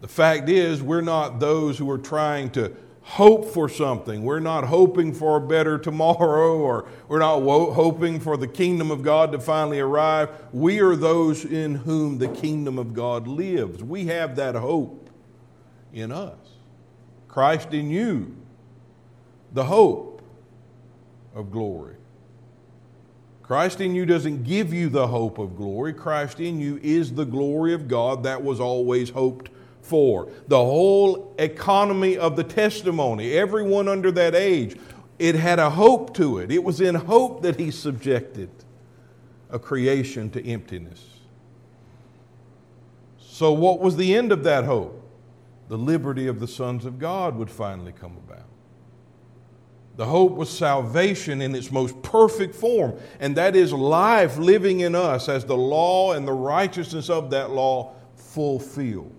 The 0.00 0.08
fact 0.08 0.48
is, 0.48 0.82
we're 0.82 1.00
not 1.00 1.40
those 1.40 1.78
who 1.78 1.90
are 1.90 1.98
trying 1.98 2.50
to 2.50 2.76
hope 3.02 3.52
for 3.52 3.68
something. 3.68 4.22
We're 4.22 4.40
not 4.40 4.64
hoping 4.64 5.12
for 5.12 5.36
a 5.36 5.40
better 5.40 5.76
tomorrow 5.76 6.56
or 6.58 6.88
we're 7.08 7.18
not 7.18 7.42
wo- 7.42 7.72
hoping 7.72 8.20
for 8.20 8.36
the 8.36 8.46
kingdom 8.46 8.90
of 8.90 9.02
God 9.02 9.32
to 9.32 9.40
finally 9.40 9.80
arrive. 9.80 10.30
We 10.52 10.80
are 10.80 10.94
those 10.94 11.44
in 11.44 11.74
whom 11.74 12.18
the 12.18 12.28
kingdom 12.28 12.78
of 12.78 12.94
God 12.94 13.26
lives. 13.26 13.82
We 13.82 14.06
have 14.06 14.36
that 14.36 14.54
hope 14.54 15.01
in 15.92 16.12
us. 16.12 16.36
Christ 17.28 17.72
in 17.72 17.90
you, 17.90 18.36
the 19.52 19.64
hope 19.64 20.22
of 21.34 21.50
glory. 21.50 21.96
Christ 23.42 23.80
in 23.80 23.94
you 23.94 24.06
doesn't 24.06 24.44
give 24.44 24.72
you 24.72 24.88
the 24.88 25.06
hope 25.06 25.38
of 25.38 25.56
glory. 25.56 25.92
Christ 25.92 26.40
in 26.40 26.60
you 26.60 26.78
is 26.82 27.12
the 27.12 27.24
glory 27.24 27.74
of 27.74 27.88
God 27.88 28.22
that 28.22 28.42
was 28.42 28.60
always 28.60 29.10
hoped 29.10 29.50
for. 29.82 30.28
The 30.48 30.58
whole 30.58 31.34
economy 31.38 32.16
of 32.16 32.36
the 32.36 32.44
testimony, 32.44 33.32
everyone 33.32 33.88
under 33.88 34.10
that 34.12 34.34
age, 34.34 34.78
it 35.18 35.34
had 35.34 35.58
a 35.58 35.70
hope 35.70 36.14
to 36.16 36.38
it. 36.38 36.50
It 36.50 36.64
was 36.64 36.80
in 36.80 36.94
hope 36.94 37.42
that 37.42 37.58
he 37.58 37.70
subjected 37.70 38.50
a 39.50 39.58
creation 39.58 40.30
to 40.30 40.46
emptiness. 40.46 41.04
So, 43.18 43.52
what 43.52 43.80
was 43.80 43.96
the 43.96 44.14
end 44.14 44.32
of 44.32 44.44
that 44.44 44.64
hope? 44.64 45.01
The 45.72 45.78
liberty 45.78 46.26
of 46.26 46.38
the 46.38 46.46
sons 46.46 46.84
of 46.84 46.98
God 46.98 47.34
would 47.36 47.50
finally 47.50 47.92
come 47.92 48.18
about. 48.28 48.44
The 49.96 50.04
hope 50.04 50.32
was 50.32 50.50
salvation 50.50 51.40
in 51.40 51.54
its 51.54 51.72
most 51.72 52.02
perfect 52.02 52.54
form, 52.54 52.98
and 53.20 53.34
that 53.38 53.56
is 53.56 53.72
life 53.72 54.36
living 54.36 54.80
in 54.80 54.94
us 54.94 55.30
as 55.30 55.46
the 55.46 55.56
law 55.56 56.12
and 56.12 56.28
the 56.28 56.32
righteousness 56.34 57.08
of 57.08 57.30
that 57.30 57.52
law 57.52 57.94
fulfilled. 58.16 59.14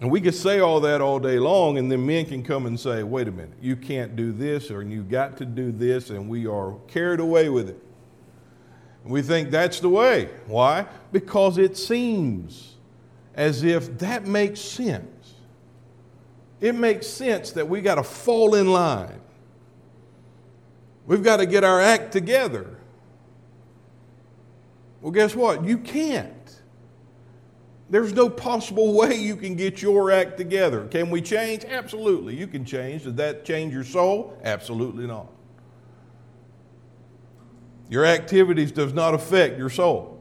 And 0.00 0.08
we 0.08 0.20
could 0.20 0.36
say 0.36 0.60
all 0.60 0.78
that 0.82 1.00
all 1.00 1.18
day 1.18 1.40
long, 1.40 1.76
and 1.76 1.90
then 1.90 2.06
men 2.06 2.26
can 2.26 2.44
come 2.44 2.66
and 2.66 2.78
say, 2.78 3.02
wait 3.02 3.26
a 3.26 3.32
minute, 3.32 3.58
you 3.60 3.74
can't 3.74 4.14
do 4.14 4.30
this, 4.30 4.70
or 4.70 4.84
you've 4.84 5.10
got 5.10 5.36
to 5.38 5.44
do 5.44 5.72
this, 5.72 6.10
and 6.10 6.28
we 6.28 6.46
are 6.46 6.76
carried 6.86 7.18
away 7.18 7.48
with 7.48 7.68
it. 7.68 7.84
We 9.02 9.20
think 9.20 9.50
that's 9.50 9.80
the 9.80 9.88
way. 9.88 10.30
Why? 10.46 10.86
Because 11.10 11.58
it 11.58 11.76
seems 11.76 12.69
as 13.34 13.62
if 13.62 13.98
that 13.98 14.26
makes 14.26 14.60
sense. 14.60 15.34
It 16.60 16.74
makes 16.74 17.06
sense 17.06 17.52
that 17.52 17.68
we 17.68 17.80
got 17.80 17.94
to 17.94 18.02
fall 18.02 18.54
in 18.54 18.70
line. 18.70 19.20
We've 21.06 21.22
got 21.22 21.38
to 21.38 21.46
get 21.46 21.64
our 21.64 21.80
act 21.80 22.12
together. 22.12 22.76
Well, 25.00 25.12
guess 25.12 25.34
what? 25.34 25.64
You 25.64 25.78
can't. 25.78 26.34
There's 27.88 28.12
no 28.12 28.28
possible 28.28 28.92
way 28.96 29.16
you 29.16 29.36
can 29.36 29.56
get 29.56 29.82
your 29.82 30.10
act 30.10 30.36
together. 30.36 30.86
Can 30.86 31.10
we 31.10 31.22
change? 31.22 31.64
Absolutely. 31.64 32.36
You 32.36 32.46
can 32.46 32.64
change. 32.64 33.04
Does 33.04 33.14
that 33.14 33.44
change 33.44 33.72
your 33.72 33.84
soul? 33.84 34.38
Absolutely 34.44 35.06
not. 35.06 35.28
Your 37.88 38.06
activities 38.06 38.70
does 38.70 38.92
not 38.92 39.14
affect 39.14 39.58
your 39.58 39.70
soul. 39.70 40.19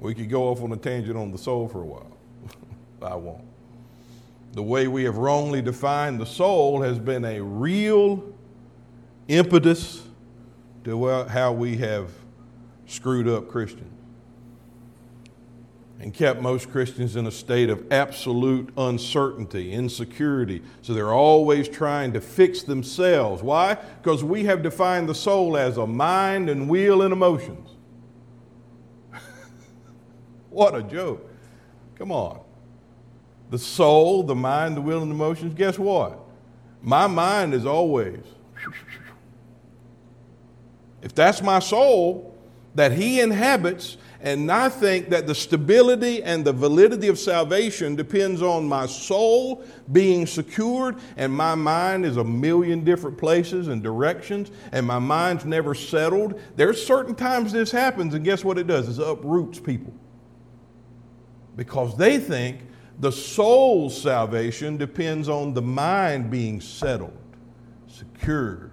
We 0.00 0.14
could 0.14 0.30
go 0.30 0.48
off 0.48 0.62
on 0.62 0.72
a 0.72 0.76
tangent 0.76 1.16
on 1.16 1.30
the 1.30 1.38
soul 1.38 1.68
for 1.68 1.82
a 1.82 1.86
while. 1.86 2.16
I 3.02 3.14
won't. 3.14 3.44
The 4.52 4.62
way 4.62 4.88
we 4.88 5.04
have 5.04 5.16
wrongly 5.16 5.62
defined 5.62 6.18
the 6.18 6.26
soul 6.26 6.82
has 6.82 6.98
been 6.98 7.24
a 7.24 7.40
real 7.40 8.34
impetus 9.28 10.02
to 10.84 11.24
how 11.28 11.52
we 11.52 11.76
have 11.76 12.10
screwed 12.86 13.28
up 13.28 13.48
Christians 13.48 13.92
and 16.00 16.14
kept 16.14 16.40
most 16.40 16.70
Christians 16.70 17.14
in 17.14 17.26
a 17.26 17.30
state 17.30 17.68
of 17.68 17.84
absolute 17.92 18.72
uncertainty, 18.78 19.70
insecurity. 19.70 20.62
So 20.80 20.94
they're 20.94 21.12
always 21.12 21.68
trying 21.68 22.14
to 22.14 22.22
fix 22.22 22.62
themselves. 22.62 23.42
Why? 23.42 23.74
Because 23.74 24.24
we 24.24 24.44
have 24.44 24.62
defined 24.62 25.10
the 25.10 25.14
soul 25.14 25.58
as 25.58 25.76
a 25.76 25.86
mind 25.86 26.48
and 26.48 26.70
will 26.70 27.02
and 27.02 27.12
emotions. 27.12 27.76
What 30.50 30.74
a 30.74 30.82
joke. 30.82 31.28
Come 31.96 32.12
on. 32.12 32.40
The 33.50 33.58
soul, 33.58 34.22
the 34.22 34.34
mind, 34.34 34.76
the 34.76 34.80
will, 34.80 35.02
and 35.02 35.10
the 35.10 35.14
emotions, 35.14 35.54
guess 35.54 35.78
what? 35.78 36.20
My 36.82 37.06
mind 37.06 37.54
is 37.54 37.66
always. 37.66 38.24
If 41.02 41.14
that's 41.14 41.42
my 41.42 41.58
soul 41.58 42.36
that 42.74 42.92
he 42.92 43.20
inhabits, 43.20 43.96
and 44.22 44.52
I 44.52 44.68
think 44.68 45.08
that 45.08 45.26
the 45.26 45.34
stability 45.34 46.22
and 46.22 46.44
the 46.44 46.52
validity 46.52 47.08
of 47.08 47.18
salvation 47.18 47.96
depends 47.96 48.42
on 48.42 48.68
my 48.68 48.86
soul 48.86 49.64
being 49.92 50.26
secured, 50.26 50.96
and 51.16 51.32
my 51.32 51.54
mind 51.54 52.04
is 52.04 52.18
a 52.18 52.24
million 52.24 52.84
different 52.84 53.16
places 53.16 53.68
and 53.68 53.82
directions, 53.82 54.50
and 54.72 54.86
my 54.86 54.98
mind's 54.98 55.46
never 55.46 55.74
settled. 55.74 56.38
There's 56.54 56.84
certain 56.84 57.14
times 57.14 57.52
this 57.52 57.70
happens, 57.70 58.14
and 58.14 58.24
guess 58.24 58.44
what 58.44 58.58
it 58.58 58.66
does? 58.66 58.98
It 58.98 59.02
uproots 59.02 59.58
people. 59.58 59.92
Because 61.56 61.96
they 61.96 62.18
think 62.18 62.60
the 62.98 63.10
soul's 63.10 64.00
salvation 64.00 64.76
depends 64.76 65.28
on 65.28 65.54
the 65.54 65.62
mind 65.62 66.30
being 66.30 66.60
settled, 66.60 67.16
secured. 67.88 68.70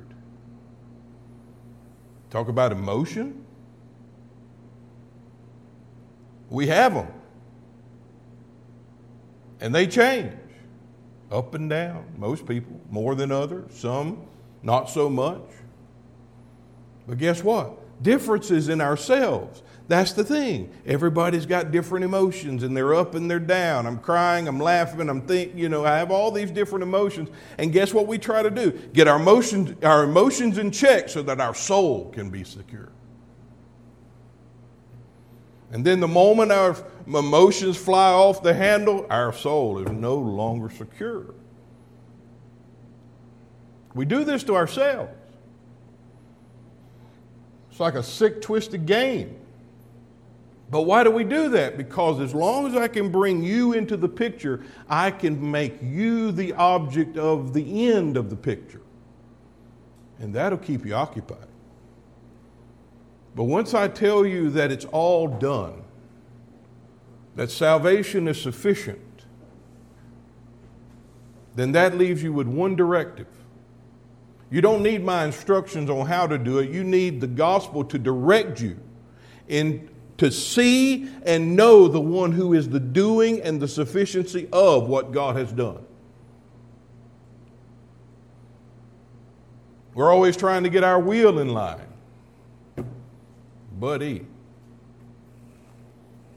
Talk 2.29 2.49
about 2.49 2.71
emotion. 2.71 3.45
We 6.49 6.67
have 6.67 6.93
them. 6.93 7.07
And 9.59 9.73
they 9.73 9.87
change 9.87 10.33
up 11.31 11.55
and 11.55 11.69
down. 11.69 12.05
Most 12.17 12.45
people, 12.45 12.79
more 12.89 13.15
than 13.15 13.31
others, 13.31 13.73
some 13.73 14.25
not 14.61 14.89
so 14.89 15.09
much. 15.09 15.41
But 17.07 17.17
guess 17.17 17.43
what? 17.43 17.77
Differences 18.01 18.69
in 18.69 18.81
ourselves. 18.81 19.63
That's 19.87 20.11
the 20.11 20.23
thing. 20.23 20.69
Everybody's 20.85 21.45
got 21.45 21.71
different 21.71 22.03
emotions 22.03 22.63
and 22.63 22.75
they're 22.75 22.93
up 22.93 23.15
and 23.15 23.31
they're 23.31 23.39
down. 23.39 23.87
I'm 23.87 23.99
crying, 23.99 24.47
I'm 24.47 24.59
laughing, 24.59 25.09
I'm 25.09 25.21
thinking, 25.21 25.57
you 25.57 25.69
know, 25.69 25.85
I 25.85 25.97
have 25.97 26.11
all 26.11 26.29
these 26.29 26.51
different 26.51 26.83
emotions. 26.83 27.29
And 27.57 27.71
guess 27.71 27.93
what 27.93 28.05
we 28.05 28.17
try 28.17 28.43
to 28.43 28.51
do? 28.51 28.71
Get 28.71 29.07
our 29.07 29.17
emotions, 29.17 29.81
our 29.83 30.03
emotions 30.03 30.57
in 30.57 30.71
check 30.71 31.07
so 31.07 31.21
that 31.23 31.39
our 31.39 31.55
soul 31.55 32.11
can 32.11 32.29
be 32.29 32.43
secure. 32.43 32.89
And 35.71 35.85
then 35.85 35.99
the 35.99 36.07
moment 36.07 36.51
our 36.51 36.75
emotions 37.07 37.77
fly 37.77 38.11
off 38.11 38.43
the 38.43 38.53
handle, 38.53 39.05
our 39.09 39.33
soul 39.33 39.79
is 39.79 39.89
no 39.89 40.15
longer 40.15 40.69
secure. 40.69 41.33
We 43.93 44.05
do 44.05 44.23
this 44.23 44.43
to 44.43 44.55
ourselves. 44.55 45.16
It's 47.77 47.79
like 47.79 47.93
a 47.93 48.01
sick, 48.01 48.41
twisted 48.41 48.87
game. 48.87 49.35
But 50.71 50.87
why 50.87 51.03
do 51.03 51.11
we 51.11 51.23
do 51.23 51.47
that? 51.49 51.77
Because 51.77 52.19
as 52.19 52.33
long 52.33 52.65
as 52.65 52.75
I 52.75 52.87
can 52.87 53.11
bring 53.11 53.43
you 53.43 53.73
into 53.73 53.95
the 53.95 54.09
picture, 54.09 54.63
I 54.89 55.11
can 55.11 55.51
make 55.51 55.77
you 55.83 56.31
the 56.31 56.53
object 56.53 57.17
of 57.17 57.53
the 57.53 57.87
end 57.91 58.17
of 58.17 58.31
the 58.31 58.35
picture. 58.35 58.81
And 60.17 60.33
that'll 60.33 60.57
keep 60.57 60.87
you 60.87 60.95
occupied. 60.95 61.49
But 63.35 63.43
once 63.43 63.75
I 63.75 63.89
tell 63.89 64.25
you 64.25 64.49
that 64.49 64.71
it's 64.71 64.85
all 64.85 65.27
done, 65.27 65.83
that 67.35 67.51
salvation 67.51 68.27
is 68.27 68.41
sufficient, 68.41 69.25
then 71.55 71.73
that 71.73 71.95
leaves 71.95 72.23
you 72.23 72.33
with 72.33 72.47
one 72.47 72.75
directive. 72.75 73.27
You 74.49 74.61
don't 74.61 74.81
need 74.81 75.03
my 75.03 75.25
instructions 75.25 75.89
on 75.89 76.05
how 76.05 76.27
to 76.27 76.37
do 76.37 76.59
it. 76.59 76.69
You 76.69 76.83
need 76.83 77.19
the 77.19 77.27
gospel 77.27 77.83
to 77.85 77.99
direct 77.99 78.61
you 78.61 78.79
in 79.47 79.89
to 80.17 80.31
see 80.31 81.09
and 81.25 81.55
know 81.55 81.87
the 81.87 82.01
one 82.01 82.31
who 82.31 82.53
is 82.53 82.69
the 82.69 82.79
doing 82.79 83.41
and 83.41 83.61
the 83.61 83.67
sufficiency 83.67 84.47
of 84.51 84.87
what 84.87 85.11
God 85.11 85.35
has 85.35 85.51
done. 85.51 85.85
We're 89.93 90.11
always 90.11 90.37
trying 90.37 90.63
to 90.63 90.69
get 90.69 90.83
our 90.83 90.99
wheel 90.99 91.39
in 91.39 91.49
line. 91.49 91.87
Buddy. 93.79 94.25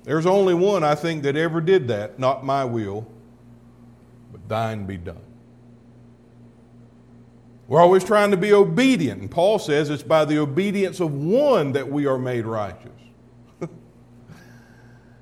There's 0.04 0.26
only 0.26 0.54
one, 0.54 0.82
I 0.82 0.94
think, 0.94 1.22
that 1.24 1.36
ever 1.36 1.60
did 1.60 1.88
that, 1.88 2.18
not 2.18 2.44
my 2.44 2.64
will, 2.64 3.06
but 4.32 4.46
thine 4.48 4.86
be 4.86 4.96
done. 4.96 5.20
We're 7.70 7.80
always 7.80 8.02
trying 8.02 8.32
to 8.32 8.36
be 8.36 8.52
obedient. 8.52 9.20
And 9.20 9.30
Paul 9.30 9.60
says 9.60 9.90
it's 9.90 10.02
by 10.02 10.24
the 10.24 10.38
obedience 10.38 10.98
of 10.98 11.14
one 11.14 11.70
that 11.74 11.88
we 11.88 12.04
are 12.04 12.18
made 12.18 12.44
righteous. 12.44 12.90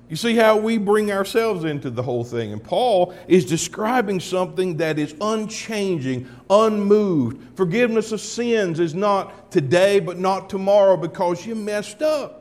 you 0.09 0.15
see 0.15 0.35
how 0.35 0.57
we 0.57 0.79
bring 0.79 1.11
ourselves 1.11 1.63
into 1.63 1.91
the 1.91 2.01
whole 2.01 2.23
thing. 2.23 2.51
And 2.51 2.63
Paul 2.63 3.13
is 3.27 3.45
describing 3.45 4.19
something 4.19 4.77
that 4.77 4.97
is 4.97 5.13
unchanging, 5.21 6.27
unmoved. 6.49 7.55
Forgiveness 7.55 8.11
of 8.11 8.19
sins 8.19 8.79
is 8.79 8.95
not 8.95 9.51
today, 9.51 9.99
but 9.99 10.17
not 10.17 10.49
tomorrow 10.49 10.97
because 10.97 11.45
you 11.45 11.53
messed 11.53 12.01
up. 12.01 12.38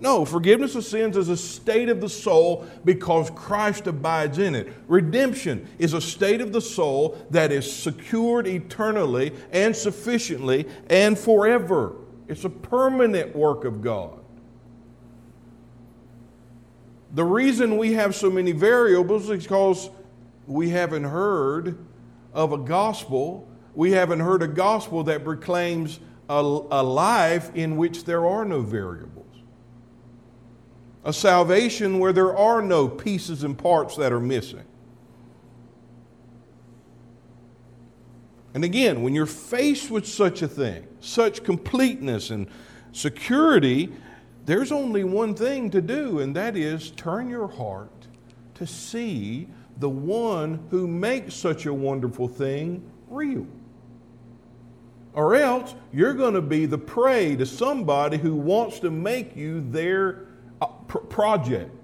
No, 0.00 0.24
forgiveness 0.24 0.76
of 0.76 0.84
sins 0.84 1.16
is 1.16 1.28
a 1.28 1.36
state 1.36 1.88
of 1.88 2.00
the 2.00 2.08
soul 2.08 2.66
because 2.84 3.30
Christ 3.30 3.88
abides 3.88 4.38
in 4.38 4.54
it. 4.54 4.72
Redemption 4.86 5.66
is 5.78 5.92
a 5.92 6.00
state 6.00 6.40
of 6.40 6.52
the 6.52 6.60
soul 6.60 7.18
that 7.30 7.50
is 7.50 7.70
secured 7.70 8.46
eternally 8.46 9.32
and 9.50 9.74
sufficiently 9.74 10.68
and 10.88 11.18
forever. 11.18 11.96
It's 12.28 12.44
a 12.44 12.50
permanent 12.50 13.34
work 13.34 13.64
of 13.64 13.82
God. 13.82 14.20
The 17.14 17.24
reason 17.24 17.76
we 17.76 17.94
have 17.94 18.14
so 18.14 18.30
many 18.30 18.52
variables 18.52 19.28
is 19.30 19.42
because 19.42 19.90
we 20.46 20.68
haven't 20.68 21.04
heard 21.04 21.84
of 22.32 22.52
a 22.52 22.58
gospel. 22.58 23.48
We 23.74 23.92
haven't 23.92 24.20
heard 24.20 24.42
a 24.42 24.48
gospel 24.48 25.02
that 25.04 25.24
proclaims 25.24 25.98
a, 26.28 26.34
a 26.34 26.82
life 26.82 27.50
in 27.56 27.76
which 27.76 28.04
there 28.04 28.26
are 28.26 28.44
no 28.44 28.60
variables 28.60 29.27
a 31.08 31.12
salvation 31.12 31.98
where 31.98 32.12
there 32.12 32.36
are 32.36 32.60
no 32.60 32.86
pieces 32.86 33.42
and 33.42 33.56
parts 33.56 33.96
that 33.96 34.12
are 34.12 34.20
missing. 34.20 34.64
And 38.52 38.62
again, 38.62 39.00
when 39.00 39.14
you're 39.14 39.24
faced 39.24 39.90
with 39.90 40.06
such 40.06 40.42
a 40.42 40.48
thing, 40.48 40.86
such 41.00 41.44
completeness 41.44 42.28
and 42.28 42.46
security, 42.92 43.90
there's 44.44 44.70
only 44.70 45.02
one 45.02 45.34
thing 45.34 45.70
to 45.70 45.80
do, 45.80 46.20
and 46.20 46.36
that 46.36 46.58
is 46.58 46.90
turn 46.90 47.30
your 47.30 47.48
heart 47.48 48.06
to 48.56 48.66
see 48.66 49.48
the 49.78 49.88
one 49.88 50.66
who 50.70 50.86
makes 50.86 51.34
such 51.34 51.64
a 51.64 51.72
wonderful 51.72 52.28
thing 52.28 52.82
real. 53.08 53.46
Or 55.14 55.36
else 55.36 55.74
you're 55.90 56.12
going 56.12 56.34
to 56.34 56.42
be 56.42 56.66
the 56.66 56.76
prey 56.76 57.34
to 57.36 57.46
somebody 57.46 58.18
who 58.18 58.34
wants 58.34 58.78
to 58.80 58.90
make 58.90 59.34
you 59.34 59.62
their 59.70 60.27
pr- 60.88 60.98
project. 60.98 61.74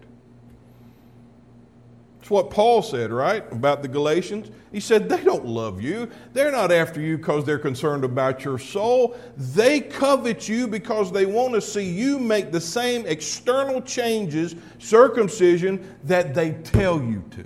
It's 2.24 2.30
what 2.30 2.48
Paul 2.50 2.80
said, 2.80 3.10
right, 3.10 3.44
about 3.52 3.82
the 3.82 3.88
Galatians. 3.88 4.50
He 4.72 4.80
said, 4.80 5.10
They 5.10 5.22
don't 5.22 5.44
love 5.44 5.82
you. 5.82 6.10
They're 6.32 6.50
not 6.50 6.72
after 6.72 6.98
you 6.98 7.18
because 7.18 7.44
they're 7.44 7.58
concerned 7.58 8.02
about 8.02 8.46
your 8.46 8.58
soul. 8.58 9.14
They 9.36 9.82
covet 9.82 10.48
you 10.48 10.66
because 10.66 11.12
they 11.12 11.26
want 11.26 11.52
to 11.52 11.60
see 11.60 11.84
you 11.84 12.18
make 12.18 12.50
the 12.50 12.62
same 12.62 13.04
external 13.04 13.82
changes, 13.82 14.56
circumcision, 14.78 15.96
that 16.04 16.32
they 16.32 16.52
tell 16.52 16.98
you 16.98 17.22
to. 17.32 17.44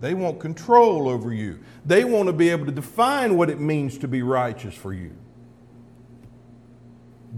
They 0.00 0.14
want 0.14 0.40
control 0.40 1.08
over 1.08 1.32
you. 1.32 1.60
They 1.86 2.02
want 2.04 2.26
to 2.26 2.32
be 2.32 2.48
able 2.48 2.66
to 2.66 2.72
define 2.72 3.36
what 3.36 3.48
it 3.48 3.60
means 3.60 3.96
to 3.98 4.08
be 4.08 4.22
righteous 4.22 4.74
for 4.74 4.92
you. 4.92 5.12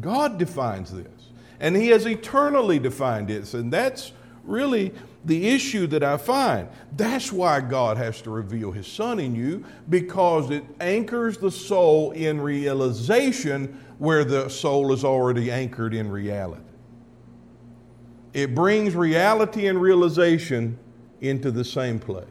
God 0.01 0.39
defines 0.39 0.91
this 0.91 1.22
and 1.63 1.77
He 1.77 1.89
has 1.89 2.07
eternally 2.07 2.79
defined 2.79 3.31
it. 3.31 3.55
And 3.55 3.73
that's 3.73 4.13
really 4.45 4.93
the 5.25 5.49
issue 5.49 5.87
that 5.87 6.03
I 6.03 6.17
find. 6.17 6.69
That's 6.97 7.33
why 7.33 7.61
God 7.61 7.97
has 7.97 8.21
to 8.23 8.31
reveal 8.31 8.73
His 8.73 8.89
Son 8.89 9.21
in 9.21 9.35
you, 9.35 9.65
because 9.89 10.51
it 10.51 10.65
anchors 10.81 11.39
the 11.39 11.53
soul 11.53 12.11
in 12.11 12.41
realization 12.41 13.81
where 13.99 14.25
the 14.25 14.49
soul 14.51 14.93
is 14.93 15.05
already 15.05 15.53
anchored 15.53 15.95
in 15.95 16.11
reality. 16.11 16.61
It 18.35 18.55
brings 18.55 18.97
reality 18.97 19.69
and 19.69 19.81
realization 19.81 20.79
into 21.21 21.53
the 21.53 21.65
same 21.65 22.01
place. 22.01 22.27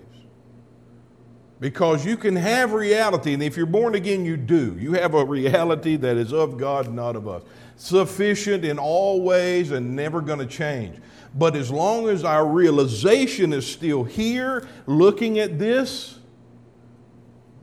Because 1.62 2.06
you 2.06 2.18
can 2.18 2.36
have 2.36 2.74
reality, 2.74 3.34
and 3.34 3.42
if 3.42 3.56
you're 3.56 3.68
born 3.68 3.96
again, 3.96 4.26
you 4.26 4.36
do. 4.36 4.76
You 4.80 4.94
have 4.94 5.14
a 5.14 5.24
reality 5.24 5.96
that 5.96 6.18
is 6.18 6.34
of 6.34 6.58
God, 6.58 6.92
not 6.92 7.16
of 7.16 7.28
us 7.28 7.44
sufficient 7.82 8.64
in 8.64 8.78
all 8.78 9.24
ways 9.24 9.72
and 9.72 9.96
never 9.96 10.22
going 10.22 10.38
to 10.38 10.46
change. 10.46 10.96
But 11.34 11.56
as 11.56 11.72
long 11.72 12.10
as 12.10 12.24
our 12.24 12.46
realization 12.46 13.54
is 13.54 13.66
still 13.66 14.04
here, 14.04 14.68
looking 14.86 15.40
at 15.40 15.58
this, 15.58 16.20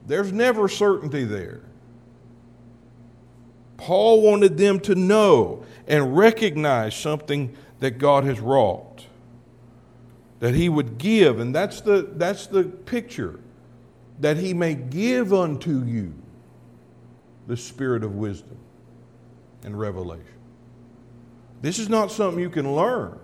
there's 0.09 0.33
never 0.33 0.69
certainty 0.69 1.25
there. 1.25 1.61
Paul 3.77 4.23
wanted 4.23 4.59
them 4.59 4.81
to 4.81 4.97
know 4.97 5.65
and 5.87 6.17
recognize 6.17 6.97
something 6.97 7.57
that 7.79 7.93
God 7.93 8.25
has 8.25 8.41
wrought, 8.41 9.07
that 10.41 10.53
he 10.53 10.69
would 10.69 10.99
give, 10.99 11.39
and 11.39 11.55
that's 11.55 11.81
the, 11.81 12.09
that's 12.17 12.49
the 12.49 12.65
picture, 12.65 13.39
that 14.19 14.37
he 14.37 14.53
may 14.53 14.75
give 14.75 15.33
unto 15.33 15.85
you 15.85 16.13
the 17.47 17.57
spirit 17.57 18.03
of 18.03 18.17
wisdom 18.17 18.59
and 19.65 19.79
revelation. 19.79 20.25
This 21.61 21.79
is 21.79 21.89
not 21.89 22.13
something 22.13 22.41
you 22.41 22.51
can 22.51 22.75
learn. 22.75 23.19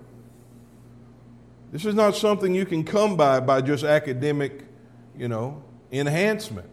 This 1.73 1.85
is 1.85 1.95
not 1.95 2.15
something 2.15 2.55
you 2.55 2.67
can 2.67 2.85
come 2.85 3.17
by 3.17 3.41
by 3.41 3.61
just 3.61 3.85
academic, 3.85 4.65
you 5.17 5.29
know, 5.29 5.63
enhancement. 5.91 6.71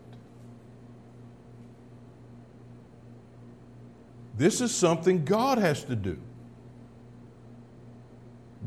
This 4.37 4.61
is 4.61 4.73
something 4.73 5.25
God 5.25 5.57
has 5.57 5.83
to 5.85 5.95
do. 5.95 6.19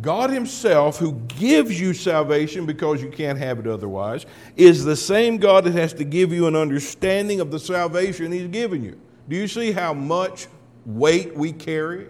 God 0.00 0.30
Himself, 0.30 0.98
who 0.98 1.12
gives 1.28 1.80
you 1.80 1.94
salvation 1.94 2.66
because 2.66 3.00
you 3.00 3.10
can't 3.10 3.38
have 3.38 3.60
it 3.60 3.66
otherwise, 3.66 4.26
is 4.56 4.84
the 4.84 4.96
same 4.96 5.36
God 5.36 5.64
that 5.64 5.74
has 5.74 5.92
to 5.94 6.04
give 6.04 6.32
you 6.32 6.46
an 6.46 6.56
understanding 6.56 7.40
of 7.40 7.50
the 7.50 7.60
salvation 7.60 8.32
He's 8.32 8.48
given 8.48 8.82
you. 8.82 9.00
Do 9.28 9.36
you 9.36 9.46
see 9.46 9.72
how 9.72 9.94
much 9.94 10.48
weight 10.84 11.36
we 11.36 11.52
carry. 11.52 12.08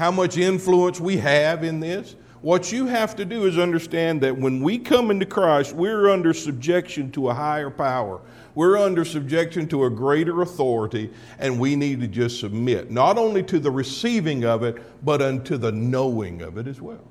how 0.00 0.10
much 0.10 0.38
influence 0.38 0.98
we 0.98 1.18
have 1.18 1.62
in 1.62 1.78
this. 1.78 2.16
What 2.40 2.72
you 2.72 2.86
have 2.86 3.14
to 3.16 3.26
do 3.26 3.44
is 3.44 3.58
understand 3.58 4.22
that 4.22 4.34
when 4.34 4.62
we 4.62 4.78
come 4.78 5.10
into 5.10 5.26
Christ, 5.26 5.74
we're 5.74 6.08
under 6.08 6.32
subjection 6.32 7.12
to 7.12 7.28
a 7.28 7.34
higher 7.34 7.68
power. 7.68 8.22
We're 8.54 8.78
under 8.78 9.04
subjection 9.04 9.68
to 9.68 9.84
a 9.84 9.90
greater 9.90 10.40
authority, 10.40 11.10
and 11.38 11.60
we 11.60 11.76
need 11.76 12.00
to 12.00 12.08
just 12.08 12.40
submit, 12.40 12.90
not 12.90 13.18
only 13.18 13.42
to 13.42 13.58
the 13.58 13.70
receiving 13.70 14.46
of 14.46 14.62
it, 14.62 14.82
but 15.04 15.20
unto 15.20 15.58
the 15.58 15.70
knowing 15.70 16.40
of 16.40 16.56
it 16.56 16.66
as 16.66 16.80
well. 16.80 17.04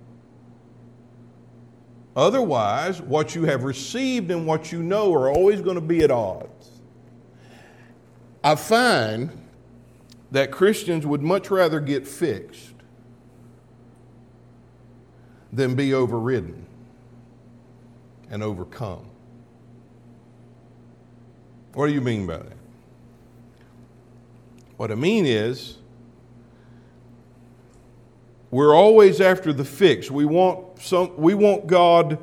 Otherwise, 2.15 2.99
what 2.99 3.35
you 3.35 3.45
have 3.45 3.65
received 3.65 4.31
and 4.31 4.47
what 4.47 4.71
you 4.71 4.81
know 4.81 5.13
are 5.13 5.29
always 5.29 5.61
going 5.61 5.75
to 5.75 5.81
be 5.81 6.03
at 6.03 6.09
odds. 6.09 6.71
I 8.43 8.55
find 8.55 9.29
that 10.31 10.51
Christians 10.51 11.05
would 11.05 11.21
much 11.21 11.49
rather 11.49 11.79
get 11.79 12.07
fixed 12.07 12.73
than 15.51 15.75
be 15.75 15.93
overridden 15.93 16.65
and 18.29 18.43
overcome. 18.43 19.09
What 21.73 21.87
do 21.87 21.93
you 21.93 22.01
mean 22.01 22.27
by 22.27 22.37
that? 22.37 22.57
What 24.77 24.91
I 24.91 24.95
mean 24.95 25.25
is, 25.25 25.77
we're 28.51 28.75
always 28.75 29.21
after 29.21 29.53
the 29.53 29.65
fix. 29.65 30.09
We 30.09 30.25
want, 30.25 30.79
some, 30.81 31.15
we 31.17 31.33
want 31.33 31.67
God 31.67 32.17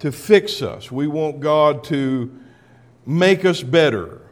to 0.00 0.12
fix 0.12 0.62
us, 0.62 0.90
we 0.90 1.06
want 1.06 1.40
God 1.40 1.84
to 1.84 2.34
make 3.06 3.44
us 3.44 3.62
better. 3.62 4.22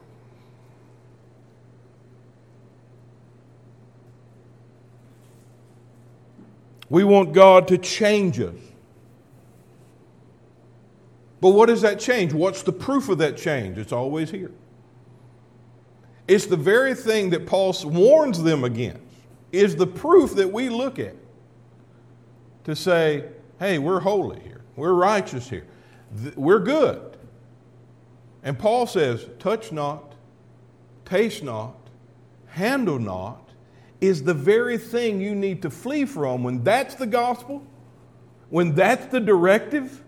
We 6.91 7.05
want 7.05 7.33
God 7.33 7.69
to 7.69 7.79
change 7.79 8.41
us. 8.41 8.55
But 11.41 11.51
what 11.51 11.67
does 11.67 11.83
that 11.83 12.01
change? 12.01 12.33
What's 12.33 12.63
the 12.63 12.73
proof 12.73 13.09
of 13.09 13.19
that 13.19 13.37
change? 13.37 13.79
It's 13.79 13.93
always 13.93 14.31
here. 14.31 14.51
It's 16.27 16.47
the 16.47 16.57
very 16.57 16.95
thing 16.95 17.31
that 17.31 17.47
Paul 17.47 17.75
warns 17.85 18.43
them 18.43 18.65
against, 18.65 19.03
is 19.51 19.77
the 19.77 19.87
proof 19.87 20.35
that 20.35 20.53
we 20.53 20.69
look 20.69 20.99
at 20.99 21.15
to 22.65 22.77
say, 22.77 23.25
hey, 23.59 23.79
we're 23.79 24.01
holy 24.01 24.41
here, 24.41 24.61
we're 24.77 24.93
righteous 24.93 25.49
here, 25.49 25.67
we're 26.37 26.59
good. 26.59 27.17
And 28.43 28.59
Paul 28.59 28.87
says, 28.87 29.27
touch 29.39 29.73
not, 29.73 30.15
taste 31.07 31.43
not, 31.43 31.77
handle 32.49 32.99
not, 32.99 33.48
is 34.01 34.23
the 34.23 34.35
very 34.35 34.79
thing 34.79 35.21
you 35.21 35.35
need 35.35 35.63
to 35.63 35.71
flee 35.71 36.05
from. 36.05 36.45
When 36.45 36.63
that's 36.63 36.95
the 36.95 37.07
gospel, 37.07 37.65
when 38.51 38.75
that's 38.75 39.07
the 39.07 39.21
directive, 39.21 40.05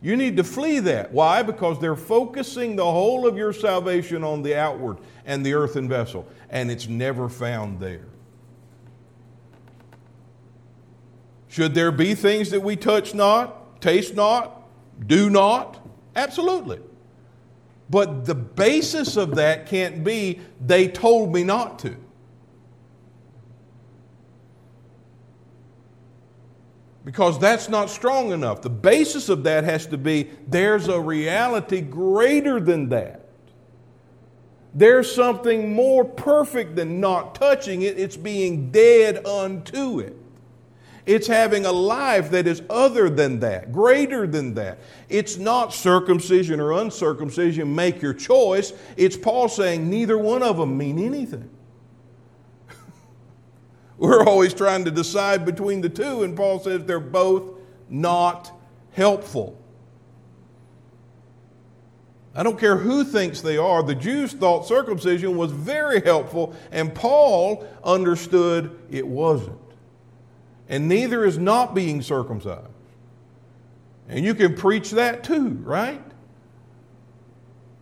you 0.00 0.16
need 0.16 0.36
to 0.36 0.44
flee 0.44 0.80
that. 0.80 1.12
Why? 1.12 1.42
Because 1.42 1.80
they're 1.80 1.96
focusing 1.96 2.76
the 2.76 2.84
whole 2.84 3.26
of 3.26 3.36
your 3.36 3.52
salvation 3.52 4.24
on 4.24 4.42
the 4.42 4.56
outward 4.56 4.98
and 5.24 5.44
the 5.46 5.54
earthen 5.54 5.88
vessel, 5.88 6.26
and 6.50 6.70
it's 6.70 6.88
never 6.88 7.28
found 7.28 7.78
there. 7.80 8.06
Should 11.48 11.74
there 11.74 11.92
be 11.92 12.14
things 12.14 12.50
that 12.50 12.60
we 12.60 12.76
touch 12.76 13.14
not, 13.14 13.80
taste 13.80 14.14
not, 14.14 14.66
do 15.06 15.28
not? 15.28 15.86
Absolutely. 16.16 16.80
But 17.90 18.24
the 18.24 18.34
basis 18.34 19.16
of 19.16 19.34
that 19.34 19.66
can't 19.66 20.02
be, 20.02 20.40
they 20.64 20.88
told 20.88 21.32
me 21.32 21.44
not 21.44 21.78
to. 21.80 21.94
Because 27.04 27.38
that's 27.38 27.68
not 27.68 27.90
strong 27.90 28.30
enough. 28.30 28.62
The 28.62 28.70
basis 28.70 29.28
of 29.28 29.42
that 29.44 29.64
has 29.64 29.86
to 29.86 29.98
be 29.98 30.30
there's 30.46 30.88
a 30.88 31.00
reality 31.00 31.80
greater 31.80 32.60
than 32.60 32.88
that. 32.90 33.22
There's 34.74 35.12
something 35.14 35.74
more 35.74 36.04
perfect 36.04 36.76
than 36.76 37.00
not 37.00 37.34
touching 37.34 37.82
it, 37.82 37.98
it's 37.98 38.16
being 38.16 38.70
dead 38.70 39.26
unto 39.26 40.00
it. 40.00 40.16
It's 41.04 41.26
having 41.26 41.66
a 41.66 41.72
life 41.72 42.30
that 42.30 42.46
is 42.46 42.62
other 42.70 43.10
than 43.10 43.40
that, 43.40 43.72
greater 43.72 44.26
than 44.26 44.54
that. 44.54 44.78
It's 45.08 45.36
not 45.36 45.74
circumcision 45.74 46.60
or 46.60 46.72
uncircumcision, 46.72 47.74
make 47.74 48.00
your 48.00 48.14
choice. 48.14 48.72
It's 48.96 49.16
Paul 49.16 49.48
saying 49.48 49.90
neither 49.90 50.16
one 50.16 50.44
of 50.44 50.56
them 50.58 50.78
mean 50.78 51.00
anything. 51.00 51.50
We're 54.02 54.24
always 54.24 54.52
trying 54.52 54.84
to 54.86 54.90
decide 54.90 55.44
between 55.44 55.80
the 55.80 55.88
two, 55.88 56.24
and 56.24 56.36
Paul 56.36 56.58
says 56.58 56.84
they're 56.86 56.98
both 56.98 57.56
not 57.88 58.50
helpful. 58.94 59.56
I 62.34 62.42
don't 62.42 62.58
care 62.58 62.76
who 62.76 63.04
thinks 63.04 63.42
they 63.42 63.56
are. 63.56 63.80
The 63.84 63.94
Jews 63.94 64.32
thought 64.32 64.66
circumcision 64.66 65.36
was 65.36 65.52
very 65.52 66.00
helpful, 66.00 66.52
and 66.72 66.92
Paul 66.92 67.64
understood 67.84 68.76
it 68.90 69.06
wasn't. 69.06 69.60
And 70.68 70.88
neither 70.88 71.24
is 71.24 71.38
not 71.38 71.72
being 71.72 72.02
circumcised. 72.02 72.66
And 74.08 74.24
you 74.24 74.34
can 74.34 74.56
preach 74.56 74.90
that 74.90 75.22
too, 75.22 75.50
right? 75.62 76.02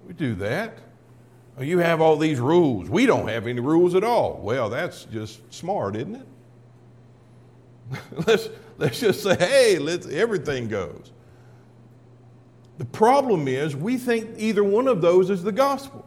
We 0.06 0.12
do 0.12 0.34
that. 0.34 0.76
You 1.60 1.78
have 1.78 2.00
all 2.00 2.16
these 2.16 2.40
rules. 2.40 2.88
We 2.88 3.06
don't 3.06 3.28
have 3.28 3.46
any 3.46 3.60
rules 3.60 3.94
at 3.94 4.02
all. 4.02 4.40
Well, 4.42 4.70
that's 4.70 5.04
just 5.04 5.52
smart, 5.52 5.94
isn't 5.96 6.16
it? 6.16 6.26
let's, 8.26 8.48
let's 8.78 9.00
just 9.00 9.22
say, 9.22 9.36
hey, 9.36 9.78
let's, 9.78 10.06
everything 10.06 10.68
goes. 10.68 11.12
The 12.78 12.84
problem 12.86 13.46
is 13.46 13.76
we 13.76 13.98
think 13.98 14.30
either 14.38 14.64
one 14.64 14.88
of 14.88 15.02
those 15.02 15.28
is 15.28 15.42
the 15.42 15.52
gospel. 15.52 16.06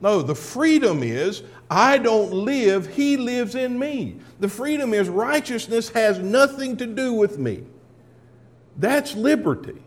No, 0.00 0.22
the 0.22 0.34
freedom 0.34 1.02
is 1.02 1.42
I 1.70 1.98
don't 1.98 2.32
live, 2.32 2.88
He 2.88 3.16
lives 3.16 3.54
in 3.54 3.78
me. 3.78 4.18
The 4.40 4.48
freedom 4.48 4.94
is 4.94 5.08
righteousness 5.08 5.90
has 5.90 6.18
nothing 6.18 6.76
to 6.78 6.86
do 6.86 7.12
with 7.12 7.38
me. 7.38 7.64
That's 8.76 9.14
liberty. 9.14 9.80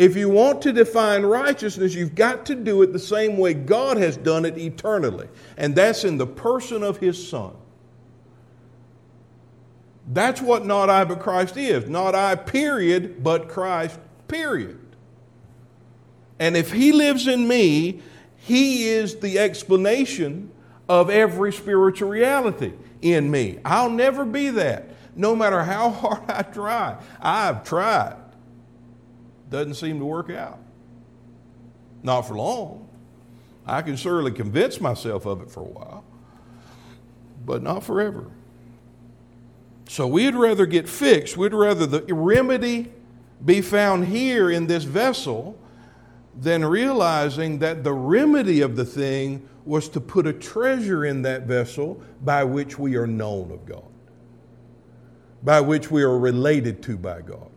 If 0.00 0.16
you 0.16 0.30
want 0.30 0.62
to 0.62 0.72
define 0.72 1.24
righteousness, 1.24 1.94
you've 1.94 2.14
got 2.14 2.46
to 2.46 2.54
do 2.54 2.80
it 2.80 2.94
the 2.94 2.98
same 2.98 3.36
way 3.36 3.52
God 3.52 3.98
has 3.98 4.16
done 4.16 4.46
it 4.46 4.56
eternally, 4.56 5.28
and 5.58 5.76
that's 5.76 6.04
in 6.04 6.16
the 6.16 6.26
person 6.26 6.82
of 6.82 6.96
His 6.96 7.28
Son. 7.28 7.52
That's 10.10 10.40
what 10.40 10.64
not 10.64 10.88
I 10.88 11.04
but 11.04 11.20
Christ 11.20 11.58
is. 11.58 11.86
Not 11.90 12.14
I, 12.14 12.34
period, 12.34 13.22
but 13.22 13.50
Christ, 13.50 14.00
period. 14.26 14.80
And 16.38 16.56
if 16.56 16.72
He 16.72 16.92
lives 16.92 17.28
in 17.28 17.46
me, 17.46 18.00
He 18.38 18.88
is 18.88 19.16
the 19.16 19.38
explanation 19.38 20.50
of 20.88 21.10
every 21.10 21.52
spiritual 21.52 22.08
reality 22.08 22.72
in 23.02 23.30
me. 23.30 23.58
I'll 23.66 23.90
never 23.90 24.24
be 24.24 24.48
that, 24.48 24.94
no 25.14 25.36
matter 25.36 25.62
how 25.62 25.90
hard 25.90 26.30
I 26.30 26.40
try. 26.40 26.96
I've 27.20 27.64
tried 27.64 28.16
doesn't 29.50 29.74
seem 29.74 29.98
to 29.98 30.04
work 30.04 30.30
out. 30.30 30.58
Not 32.02 32.22
for 32.22 32.34
long. 32.34 32.88
I 33.66 33.82
can 33.82 33.96
certainly 33.96 34.32
convince 34.32 34.80
myself 34.80 35.26
of 35.26 35.42
it 35.42 35.50
for 35.50 35.60
a 35.60 35.64
while, 35.64 36.04
but 37.44 37.62
not 37.62 37.84
forever. 37.84 38.26
So 39.88 40.06
we'd 40.06 40.34
rather 40.34 40.66
get 40.66 40.88
fixed. 40.88 41.36
We'd 41.36 41.52
rather 41.52 41.84
the 41.84 42.02
remedy 42.14 42.90
be 43.44 43.60
found 43.60 44.06
here 44.06 44.50
in 44.50 44.66
this 44.66 44.84
vessel 44.84 45.58
than 46.38 46.64
realizing 46.64 47.58
that 47.58 47.84
the 47.84 47.92
remedy 47.92 48.60
of 48.60 48.76
the 48.76 48.84
thing 48.84 49.46
was 49.64 49.88
to 49.90 50.00
put 50.00 50.26
a 50.26 50.32
treasure 50.32 51.04
in 51.04 51.22
that 51.22 51.42
vessel 51.42 52.00
by 52.22 52.44
which 52.44 52.78
we 52.78 52.96
are 52.96 53.06
known 53.06 53.50
of 53.50 53.66
God, 53.66 53.84
by 55.42 55.60
which 55.60 55.90
we 55.90 56.02
are 56.02 56.18
related 56.18 56.82
to 56.84 56.96
by 56.96 57.20
God. 57.20 57.49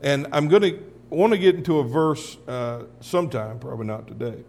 And 0.00 0.26
I'm 0.32 0.48
going 0.48 0.62
to 0.62 0.82
want 1.10 1.32
to 1.32 1.38
get 1.38 1.54
into 1.54 1.78
a 1.78 1.84
verse 1.84 2.36
uh, 2.46 2.84
sometime, 3.00 3.58
probably 3.58 3.86
not 3.86 4.06
today, 4.06 4.44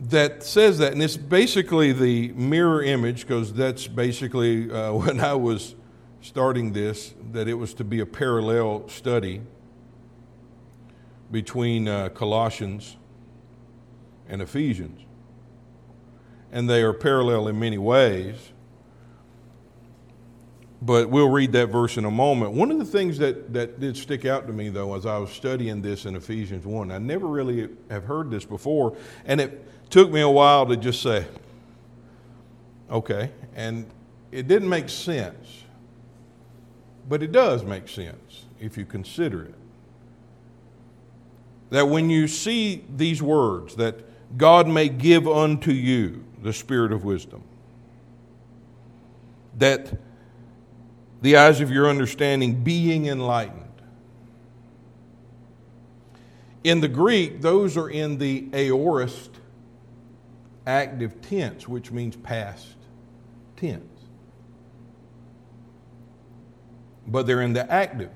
that 0.00 0.42
says 0.42 0.78
that. 0.78 0.92
And 0.92 1.02
it's 1.02 1.16
basically 1.16 1.92
the 1.92 2.32
mirror 2.32 2.82
image, 2.82 3.22
because 3.22 3.52
that's 3.52 3.86
basically 3.86 4.70
uh, 4.70 4.92
when 4.92 5.20
I 5.20 5.34
was 5.34 5.74
starting 6.20 6.72
this, 6.72 7.14
that 7.32 7.48
it 7.48 7.54
was 7.54 7.74
to 7.74 7.84
be 7.84 8.00
a 8.00 8.06
parallel 8.06 8.88
study 8.88 9.42
between 11.30 11.88
uh, 11.88 12.08
Colossians 12.10 12.96
and 14.28 14.40
Ephesians. 14.40 15.00
And 16.52 16.70
they 16.70 16.82
are 16.82 16.92
parallel 16.92 17.48
in 17.48 17.58
many 17.58 17.78
ways. 17.78 18.53
But 20.84 21.08
we'll 21.08 21.30
read 21.30 21.52
that 21.52 21.68
verse 21.68 21.96
in 21.96 22.04
a 22.04 22.10
moment. 22.10 22.52
One 22.52 22.70
of 22.70 22.78
the 22.78 22.84
things 22.84 23.16
that, 23.18 23.54
that 23.54 23.80
did 23.80 23.96
stick 23.96 24.26
out 24.26 24.46
to 24.46 24.52
me, 24.52 24.68
though, 24.68 24.94
as 24.94 25.06
I 25.06 25.16
was 25.16 25.30
studying 25.30 25.80
this 25.80 26.04
in 26.04 26.14
Ephesians 26.14 26.66
1, 26.66 26.90
I 26.90 26.98
never 26.98 27.26
really 27.26 27.70
have 27.88 28.04
heard 28.04 28.30
this 28.30 28.44
before, 28.44 28.94
and 29.24 29.40
it 29.40 29.66
took 29.88 30.10
me 30.10 30.20
a 30.20 30.28
while 30.28 30.66
to 30.66 30.76
just 30.76 31.00
say, 31.00 31.24
okay, 32.90 33.30
and 33.54 33.86
it 34.30 34.46
didn't 34.46 34.68
make 34.68 34.90
sense, 34.90 35.64
but 37.08 37.22
it 37.22 37.32
does 37.32 37.64
make 37.64 37.88
sense 37.88 38.44
if 38.60 38.76
you 38.76 38.84
consider 38.84 39.42
it. 39.44 39.54
That 41.70 41.88
when 41.88 42.10
you 42.10 42.28
see 42.28 42.84
these 42.94 43.22
words, 43.22 43.76
that 43.76 44.36
God 44.36 44.68
may 44.68 44.90
give 44.90 45.26
unto 45.26 45.72
you 45.72 46.24
the 46.42 46.52
spirit 46.52 46.92
of 46.92 47.04
wisdom, 47.04 47.42
that 49.56 49.98
the 51.24 51.38
eyes 51.38 51.62
of 51.62 51.70
your 51.70 51.88
understanding 51.88 52.62
being 52.62 53.06
enlightened. 53.06 53.64
In 56.62 56.82
the 56.82 56.88
Greek, 56.88 57.40
those 57.40 57.78
are 57.78 57.88
in 57.88 58.18
the 58.18 58.46
aorist 58.52 59.30
active 60.66 61.22
tense, 61.22 61.66
which 61.66 61.90
means 61.90 62.14
past 62.14 62.76
tense. 63.56 63.82
But 67.06 67.26
they're 67.26 67.40
in 67.40 67.54
the 67.54 67.72
active, 67.72 68.10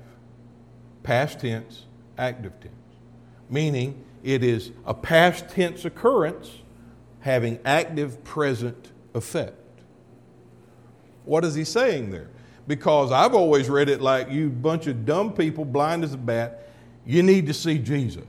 past 1.01 1.39
tense, 1.39 1.85
active 2.15 2.59
tense, 2.59 2.75
meaning 3.49 4.05
it 4.21 4.43
is 4.43 4.69
a 4.85 4.93
past 4.93 5.49
tense 5.49 5.83
occurrence 5.83 6.59
having 7.21 7.57
active 7.65 8.23
present 8.23 8.91
effect. 9.15 9.55
What 11.25 11.43
is 11.43 11.55
he 11.55 11.63
saying 11.63 12.11
there? 12.11 12.29
Because 12.69 13.11
I've 13.11 13.33
always 13.33 13.67
read 13.67 13.89
it 13.89 13.99
like 13.99 14.29
you 14.29 14.47
bunch 14.51 14.85
of 14.85 15.03
dumb 15.03 15.33
people, 15.33 15.65
blind 15.65 16.03
as 16.03 16.13
a 16.13 16.17
bat, 16.17 16.69
you 17.03 17.23
need 17.23 17.47
to 17.47 17.53
see 17.53 17.79
Jesus. 17.79 18.27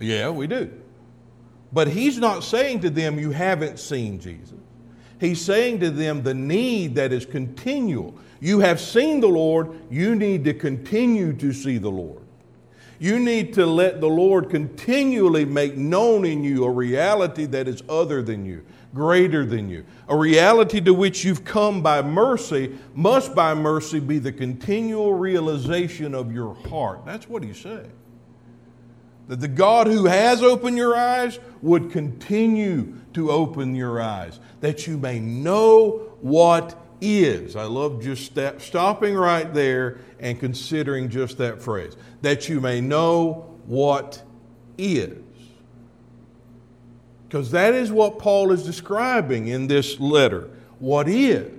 Yeah, 0.00 0.30
we 0.30 0.46
do. 0.46 0.72
But 1.70 1.88
he's 1.88 2.16
not 2.16 2.42
saying 2.42 2.80
to 2.80 2.88
them, 2.88 3.18
you 3.18 3.30
haven't 3.30 3.78
seen 3.78 4.18
Jesus. 4.18 4.56
He's 5.20 5.38
saying 5.44 5.80
to 5.80 5.90
them 5.90 6.22
the 6.22 6.32
need 6.32 6.94
that 6.94 7.12
is 7.12 7.26
continual. 7.26 8.14
You 8.40 8.60
have 8.60 8.80
seen 8.80 9.20
the 9.20 9.28
Lord, 9.28 9.78
you 9.90 10.14
need 10.14 10.42
to 10.44 10.54
continue 10.54 11.34
to 11.34 11.52
see 11.52 11.76
the 11.76 11.90
Lord. 11.90 12.22
You 12.98 13.18
need 13.18 13.52
to 13.54 13.66
let 13.66 14.00
the 14.00 14.08
Lord 14.08 14.48
continually 14.48 15.44
make 15.44 15.76
known 15.76 16.24
in 16.24 16.42
you 16.42 16.64
a 16.64 16.70
reality 16.70 17.44
that 17.44 17.68
is 17.68 17.82
other 17.86 18.22
than 18.22 18.46
you, 18.46 18.64
greater 18.94 19.44
than 19.46 19.68
you. 19.68 19.84
A 20.08 20.16
reality 20.16 20.80
to 20.80 20.92
which 20.92 21.24
you've 21.24 21.44
come 21.44 21.82
by 21.82 22.02
mercy 22.02 22.76
must 22.94 23.34
by 23.34 23.54
mercy 23.54 24.00
be 24.00 24.18
the 24.18 24.32
continual 24.32 25.14
realization 25.14 26.14
of 26.14 26.32
your 26.32 26.54
heart. 26.68 27.04
That's 27.04 27.28
what 27.28 27.42
he 27.42 27.52
saying. 27.52 27.92
That 29.28 29.40
the 29.40 29.48
God 29.48 29.86
who 29.86 30.06
has 30.06 30.42
opened 30.42 30.76
your 30.76 30.96
eyes 30.96 31.38
would 31.62 31.92
continue 31.92 32.96
to 33.12 33.30
open 33.30 33.76
your 33.76 34.00
eyes, 34.00 34.40
that 34.60 34.86
you 34.88 34.98
may 34.98 35.20
know 35.20 36.16
what 36.20 36.76
is. 37.00 37.54
I 37.54 37.64
love 37.64 38.02
just 38.02 38.36
stopping 38.58 39.14
right 39.14 39.54
there 39.54 39.98
and 40.18 40.38
considering 40.38 41.08
just 41.08 41.38
that 41.38 41.62
phrase. 41.62 41.96
That 42.22 42.48
you 42.48 42.60
may 42.60 42.80
know 42.80 43.56
what 43.66 44.22
is. 44.76 45.22
Because 47.30 47.52
that 47.52 47.74
is 47.74 47.92
what 47.92 48.18
Paul 48.18 48.50
is 48.50 48.64
describing 48.64 49.46
in 49.46 49.68
this 49.68 50.00
letter. 50.00 50.50
What 50.80 51.08
is? 51.08 51.52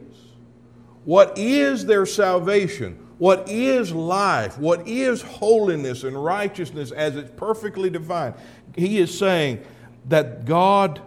What 1.05 1.37
is 1.37 1.85
their 1.85 2.05
salvation? 2.05 2.99
What 3.17 3.47
is 3.47 3.93
life? 3.93 4.57
What 4.57 4.85
is 4.85 5.21
holiness 5.21 6.03
and 6.03 6.21
righteousness 6.21 6.91
as 6.91 7.15
it's 7.15 7.31
perfectly 7.37 7.89
defined? 7.89 8.35
He 8.75 8.99
is 8.99 9.17
saying 9.17 9.63
that 10.09 10.43
God 10.43 11.01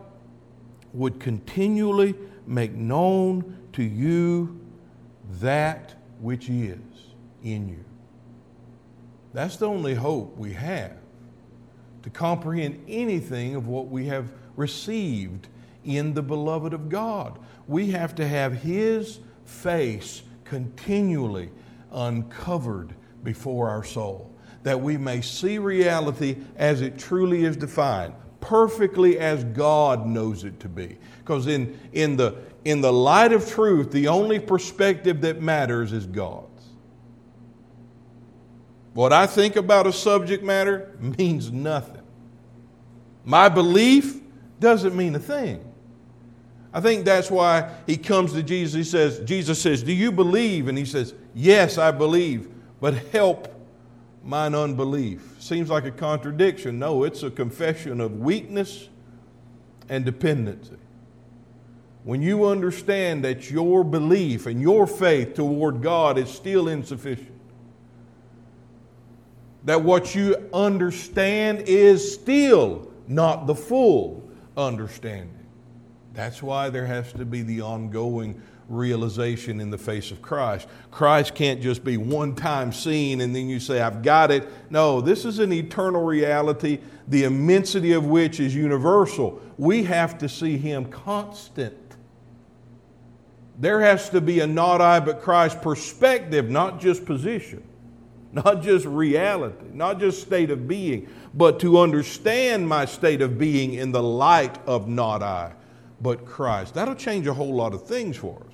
would 0.94 1.20
continually 1.20 2.14
make 2.46 2.72
known 2.72 3.58
to 3.74 3.82
you 3.82 4.58
that 5.42 5.94
which 6.20 6.48
is 6.48 6.78
in 7.42 7.68
you. 7.68 7.84
That's 9.34 9.56
the 9.56 9.68
only 9.68 9.94
hope 9.94 10.38
we 10.38 10.54
have 10.54 10.96
to 12.02 12.08
comprehend 12.08 12.82
anything 12.88 13.56
of 13.56 13.66
what 13.66 13.88
we 13.88 14.06
have 14.06 14.30
received 14.56 15.48
in 15.84 16.14
the 16.14 16.22
beloved 16.22 16.72
of 16.72 16.88
God. 16.88 17.38
We 17.66 17.90
have 17.90 18.14
to 18.16 18.26
have 18.26 18.54
His 18.54 19.20
face 19.44 20.22
continually 20.44 21.50
uncovered 21.92 22.94
before 23.22 23.68
our 23.68 23.84
soul, 23.84 24.30
that 24.62 24.80
we 24.80 24.96
may 24.96 25.20
see 25.20 25.58
reality 25.58 26.36
as 26.56 26.80
it 26.82 26.98
truly 26.98 27.44
is 27.44 27.56
defined, 27.56 28.14
perfectly 28.40 29.18
as 29.18 29.44
God 29.44 30.06
knows 30.06 30.44
it 30.44 30.60
to 30.60 30.68
be. 30.68 30.98
Because 31.18 31.46
in, 31.46 31.78
in, 31.92 32.16
the, 32.16 32.36
in 32.64 32.80
the 32.80 32.92
light 32.92 33.32
of 33.32 33.48
truth, 33.48 33.90
the 33.90 34.08
only 34.08 34.38
perspective 34.38 35.20
that 35.22 35.40
matters 35.40 35.92
is 35.92 36.06
God's. 36.06 36.48
What 38.92 39.12
I 39.12 39.26
think 39.26 39.56
about 39.56 39.86
a 39.86 39.92
subject 39.92 40.44
matter 40.44 40.96
means 41.00 41.50
nothing. 41.50 42.02
My 43.24 43.48
belief 43.48 44.20
doesn't 44.60 44.96
mean 44.96 45.14
a 45.14 45.18
thing. 45.18 45.64
I 46.72 46.80
think 46.80 47.04
that's 47.04 47.30
why 47.30 47.72
he 47.86 47.96
comes 47.96 48.32
to 48.32 48.42
Jesus. 48.42 48.74
He 48.74 48.84
says, 48.90 49.20
Jesus 49.20 49.62
says, 49.62 49.82
Do 49.82 49.92
you 49.92 50.10
believe? 50.10 50.66
And 50.66 50.76
he 50.76 50.84
says, 50.84 51.14
Yes, 51.32 51.78
I 51.78 51.92
believe, 51.92 52.48
but 52.80 52.94
help 52.94 53.48
mine 54.24 54.54
unbelief. 54.54 55.36
Seems 55.38 55.70
like 55.70 55.84
a 55.84 55.90
contradiction. 55.90 56.78
No, 56.78 57.04
it's 57.04 57.22
a 57.22 57.30
confession 57.30 58.00
of 58.00 58.18
weakness 58.18 58.88
and 59.88 60.04
dependency. 60.04 60.76
When 62.02 62.20
you 62.20 62.46
understand 62.46 63.24
that 63.24 63.50
your 63.50 63.84
belief 63.84 64.46
and 64.46 64.60
your 64.60 64.86
faith 64.86 65.34
toward 65.34 65.80
God 65.80 66.18
is 66.18 66.28
still 66.28 66.68
insufficient, 66.68 67.32
that 69.64 69.80
what 69.80 70.14
you 70.14 70.36
understand 70.52 71.62
is 71.62 72.14
still 72.14 72.90
not 73.06 73.46
the 73.46 73.54
full 73.54 74.23
understanding. 74.56 75.46
That's 76.12 76.42
why 76.42 76.70
there 76.70 76.86
has 76.86 77.12
to 77.14 77.24
be 77.24 77.42
the 77.42 77.60
ongoing 77.60 78.40
realization 78.68 79.60
in 79.60 79.70
the 79.70 79.78
face 79.78 80.10
of 80.10 80.22
Christ. 80.22 80.68
Christ 80.90 81.34
can't 81.34 81.60
just 81.60 81.84
be 81.84 81.96
one 81.96 82.34
time 82.34 82.72
seen 82.72 83.20
and 83.20 83.34
then 83.34 83.48
you 83.48 83.60
say, 83.60 83.80
I've 83.80 84.02
got 84.02 84.30
it. 84.30 84.48
No, 84.70 85.00
this 85.00 85.24
is 85.24 85.38
an 85.38 85.52
eternal 85.52 86.02
reality, 86.02 86.78
the 87.08 87.24
immensity 87.24 87.92
of 87.92 88.06
which 88.06 88.40
is 88.40 88.54
universal. 88.54 89.40
We 89.58 89.84
have 89.84 90.18
to 90.18 90.28
see 90.28 90.56
Him 90.56 90.86
constant. 90.86 91.76
There 93.58 93.80
has 93.80 94.10
to 94.10 94.20
be 94.20 94.40
a 94.40 94.46
not 94.46 94.80
I 94.80 95.00
but 95.00 95.20
Christ 95.20 95.60
perspective, 95.62 96.48
not 96.48 96.80
just 96.80 97.04
position, 97.04 97.62
not 98.34 98.62
just 98.62 98.84
reality, 98.84 99.66
not 99.72 99.98
just 100.00 100.22
state 100.22 100.50
of 100.50 100.68
being, 100.68 101.08
but 101.34 101.60
to 101.60 101.78
understand 101.78 102.68
my 102.68 102.84
state 102.84 103.22
of 103.22 103.38
being 103.38 103.74
in 103.74 103.92
the 103.92 104.02
light 104.02 104.58
of 104.66 104.88
not 104.88 105.22
I 105.22 105.52
but 106.00 106.26
Christ. 106.26 106.74
That'll 106.74 106.94
change 106.94 107.26
a 107.26 107.32
whole 107.32 107.54
lot 107.54 107.72
of 107.72 107.86
things 107.86 108.16
for 108.16 108.36
us. 108.36 108.52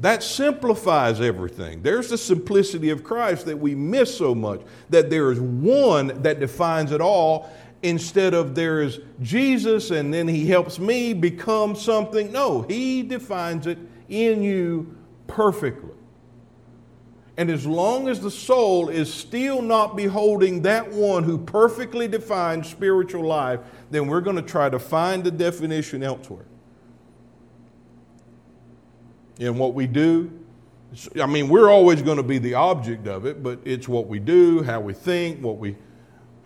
That 0.00 0.22
simplifies 0.22 1.20
everything. 1.20 1.82
There's 1.82 2.10
the 2.10 2.18
simplicity 2.18 2.90
of 2.90 3.02
Christ 3.02 3.46
that 3.46 3.58
we 3.58 3.74
miss 3.74 4.16
so 4.16 4.34
much, 4.34 4.62
that 4.90 5.10
there 5.10 5.32
is 5.32 5.40
one 5.40 6.22
that 6.22 6.40
defines 6.40 6.92
it 6.92 7.00
all 7.00 7.50
instead 7.82 8.34
of 8.34 8.54
there 8.54 8.82
is 8.82 9.00
Jesus 9.22 9.90
and 9.90 10.12
then 10.12 10.28
he 10.28 10.46
helps 10.46 10.78
me 10.78 11.12
become 11.12 11.74
something. 11.74 12.30
No, 12.30 12.62
he 12.62 13.02
defines 13.02 13.66
it 13.66 13.78
in 14.08 14.42
you 14.42 14.96
perfectly. 15.26 15.94
And 17.40 17.50
as 17.50 17.66
long 17.66 18.06
as 18.06 18.20
the 18.20 18.30
soul 18.30 18.90
is 18.90 19.10
still 19.10 19.62
not 19.62 19.96
beholding 19.96 20.60
that 20.60 20.92
one 20.92 21.24
who 21.24 21.38
perfectly 21.38 22.06
defines 22.06 22.68
spiritual 22.68 23.24
life, 23.24 23.60
then 23.90 24.08
we're 24.08 24.20
going 24.20 24.36
to 24.36 24.42
try 24.42 24.68
to 24.68 24.78
find 24.78 25.24
the 25.24 25.30
definition 25.30 26.02
elsewhere 26.02 26.44
in 29.38 29.56
what 29.56 29.72
we 29.72 29.86
do. 29.86 30.30
I 31.18 31.24
mean, 31.24 31.48
we're 31.48 31.70
always 31.70 32.02
going 32.02 32.18
to 32.18 32.22
be 32.22 32.36
the 32.36 32.52
object 32.52 33.08
of 33.08 33.24
it, 33.24 33.42
but 33.42 33.58
it's 33.64 33.88
what 33.88 34.06
we 34.06 34.18
do, 34.18 34.62
how 34.62 34.80
we 34.80 34.92
think, 34.92 35.42
what 35.42 35.56
we, 35.56 35.78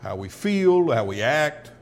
how 0.00 0.14
we 0.14 0.28
feel, 0.28 0.92
how 0.92 1.06
we 1.06 1.22
act. 1.22 1.72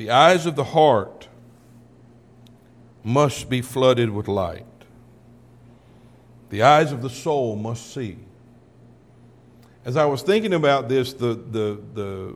The 0.00 0.08
eyes 0.08 0.46
of 0.46 0.56
the 0.56 0.64
heart 0.64 1.28
must 3.04 3.50
be 3.50 3.60
flooded 3.60 4.08
with 4.08 4.28
light. 4.28 4.64
The 6.48 6.62
eyes 6.62 6.90
of 6.90 7.02
the 7.02 7.10
soul 7.10 7.54
must 7.54 7.92
see. 7.92 8.16
as 9.84 9.98
I 9.98 10.06
was 10.06 10.22
thinking 10.22 10.54
about 10.54 10.88
this, 10.88 11.12
the, 11.12 11.34
the, 11.34 11.82
the 11.92 12.34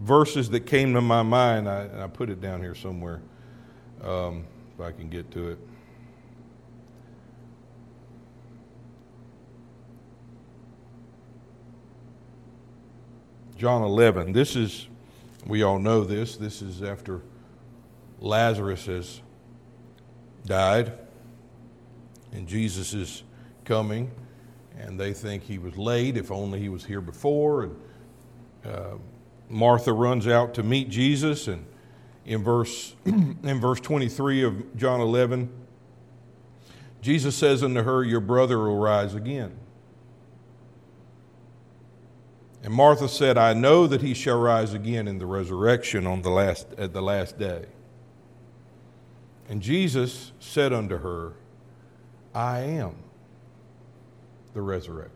verses 0.00 0.48
that 0.50 0.60
came 0.60 0.94
to 0.94 1.00
my 1.00 1.24
mind, 1.24 1.68
I, 1.68 1.88
I 2.04 2.06
put 2.06 2.30
it 2.30 2.40
down 2.40 2.60
here 2.60 2.76
somewhere, 2.76 3.20
um, 4.04 4.44
if 4.72 4.80
I 4.80 4.92
can 4.92 5.08
get 5.08 5.28
to 5.32 5.48
it. 5.48 5.58
John 13.56 13.82
11. 13.82 14.32
This 14.32 14.54
is, 14.54 14.86
we 15.46 15.62
all 15.62 15.78
know 15.78 16.04
this, 16.04 16.36
this 16.36 16.62
is 16.62 16.82
after 16.82 17.22
Lazarus 18.20 18.86
has 18.86 19.20
died 20.44 20.92
and 22.32 22.46
Jesus 22.46 22.94
is 22.94 23.22
coming 23.64 24.10
and 24.78 25.00
they 25.00 25.12
think 25.12 25.42
he 25.42 25.58
was 25.58 25.76
late, 25.76 26.16
if 26.16 26.30
only 26.30 26.60
he 26.60 26.68
was 26.68 26.84
here 26.84 27.00
before. 27.00 27.64
And 27.64 27.76
uh, 28.64 28.94
Martha 29.48 29.92
runs 29.92 30.26
out 30.26 30.54
to 30.54 30.62
meet 30.62 30.88
Jesus, 30.90 31.48
and 31.48 31.64
in 32.24 32.42
verse 32.42 32.94
in 33.04 33.60
verse 33.60 33.80
23 33.80 34.42
of 34.42 34.76
John 34.76 35.00
11, 35.00 35.50
Jesus 37.00 37.36
says 37.36 37.62
unto 37.62 37.82
her, 37.82 38.04
"Your 38.04 38.20
brother 38.20 38.58
will 38.58 38.76
rise 38.76 39.14
again." 39.14 39.56
And 42.66 42.74
Martha 42.74 43.08
said, 43.08 43.38
"I 43.38 43.54
know 43.54 43.86
that 43.86 44.02
he 44.02 44.12
shall 44.12 44.38
rise 44.38 44.74
again 44.74 45.08
in 45.08 45.18
the 45.18 45.24
resurrection 45.24 46.06
on 46.06 46.20
the 46.20 46.30
last 46.30 46.66
at 46.76 46.92
the 46.92 47.00
last 47.00 47.38
day." 47.38 47.64
And 49.48 49.62
Jesus 49.62 50.32
said 50.38 50.74
unto 50.74 50.98
her, 50.98 51.32
"I 52.34 52.58
am." 52.58 52.96
the 54.56 54.62
resurrection 54.62 55.12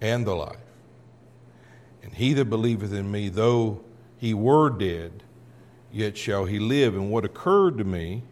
and 0.00 0.26
the 0.26 0.34
life. 0.34 0.56
And 2.02 2.12
he 2.12 2.32
that 2.34 2.46
believeth 2.46 2.92
in 2.92 3.08
me, 3.08 3.28
though 3.28 3.80
he 4.18 4.34
were 4.34 4.68
dead, 4.68 5.22
yet 5.92 6.18
shall 6.18 6.44
he 6.44 6.58
live. 6.58 6.96
And 6.96 7.08
what 7.08 7.24
occurred 7.24 7.78
to 7.78 7.84
me, 7.84 8.24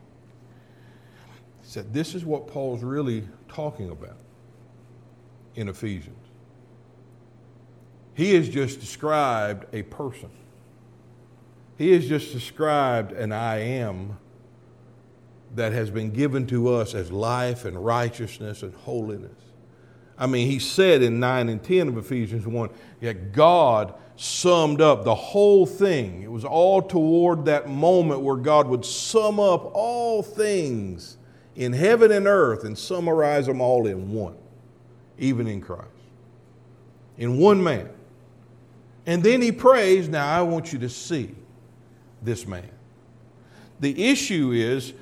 he 1.62 1.68
said, 1.68 1.94
this 1.94 2.16
is 2.16 2.24
what 2.24 2.48
Paul's 2.48 2.82
really 2.82 3.28
talking 3.48 3.90
about 3.90 4.18
in 5.54 5.68
Ephesians. 5.68 6.19
He 8.20 8.34
has 8.34 8.50
just 8.50 8.80
described 8.80 9.64
a 9.72 9.80
person. 9.80 10.28
He 11.78 11.92
has 11.92 12.06
just 12.06 12.34
described 12.34 13.12
an 13.12 13.32
I 13.32 13.60
am 13.60 14.18
that 15.54 15.72
has 15.72 15.88
been 15.88 16.10
given 16.10 16.46
to 16.48 16.68
us 16.68 16.94
as 16.94 17.10
life 17.10 17.64
and 17.64 17.82
righteousness 17.82 18.62
and 18.62 18.74
holiness. 18.74 19.40
I 20.18 20.26
mean, 20.26 20.50
he 20.50 20.58
said 20.58 21.00
in 21.00 21.18
9 21.18 21.48
and 21.48 21.62
10 21.62 21.88
of 21.88 21.96
Ephesians 21.96 22.46
1 22.46 22.68
that 23.00 23.32
God 23.32 23.94
summed 24.16 24.82
up 24.82 25.02
the 25.04 25.14
whole 25.14 25.64
thing. 25.64 26.22
It 26.22 26.30
was 26.30 26.44
all 26.44 26.82
toward 26.82 27.46
that 27.46 27.70
moment 27.70 28.20
where 28.20 28.36
God 28.36 28.68
would 28.68 28.84
sum 28.84 29.40
up 29.40 29.70
all 29.72 30.22
things 30.22 31.16
in 31.56 31.72
heaven 31.72 32.12
and 32.12 32.26
earth 32.26 32.64
and 32.64 32.76
summarize 32.76 33.46
them 33.46 33.62
all 33.62 33.86
in 33.86 34.12
one, 34.12 34.36
even 35.16 35.46
in 35.46 35.62
Christ, 35.62 35.88
in 37.16 37.38
one 37.38 37.64
man. 37.64 37.88
And 39.06 39.22
then 39.22 39.40
he 39.40 39.52
prays, 39.52 40.08
Now 40.08 40.28
I 40.28 40.42
want 40.42 40.72
you 40.72 40.78
to 40.80 40.88
see 40.88 41.34
this 42.22 42.46
man. 42.46 42.68
The 43.80 44.10
issue 44.10 44.52
is 44.52 44.92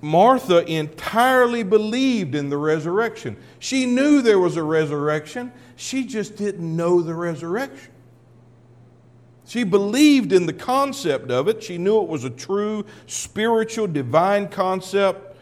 Martha 0.00 0.64
entirely 0.70 1.62
believed 1.62 2.34
in 2.34 2.50
the 2.50 2.56
resurrection. 2.56 3.36
She 3.58 3.86
knew 3.86 4.22
there 4.22 4.38
was 4.38 4.56
a 4.56 4.62
resurrection, 4.62 5.52
she 5.76 6.04
just 6.04 6.36
didn't 6.36 6.76
know 6.76 7.00
the 7.02 7.14
resurrection. 7.14 7.92
She 9.46 9.64
believed 9.64 10.32
in 10.32 10.44
the 10.44 10.52
concept 10.52 11.30
of 11.30 11.48
it. 11.48 11.62
She 11.62 11.78
knew 11.78 12.02
it 12.02 12.08
was 12.08 12.24
a 12.24 12.30
true 12.30 12.84
spiritual, 13.06 13.86
divine 13.86 14.48
concept, 14.48 15.36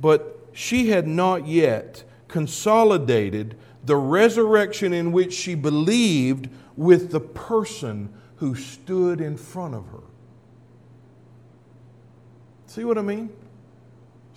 but 0.00 0.38
she 0.52 0.90
had 0.90 1.08
not 1.08 1.48
yet 1.48 2.04
consolidated 2.28 3.56
the 3.84 3.96
resurrection 3.96 4.92
in 4.92 5.10
which 5.10 5.32
she 5.32 5.56
believed 5.56 6.48
with 6.78 7.10
the 7.10 7.20
person 7.20 8.08
who 8.36 8.54
stood 8.54 9.20
in 9.20 9.36
front 9.36 9.74
of 9.74 9.86
her. 9.88 10.00
See 12.66 12.84
what 12.84 12.96
I 12.96 13.02
mean? 13.02 13.30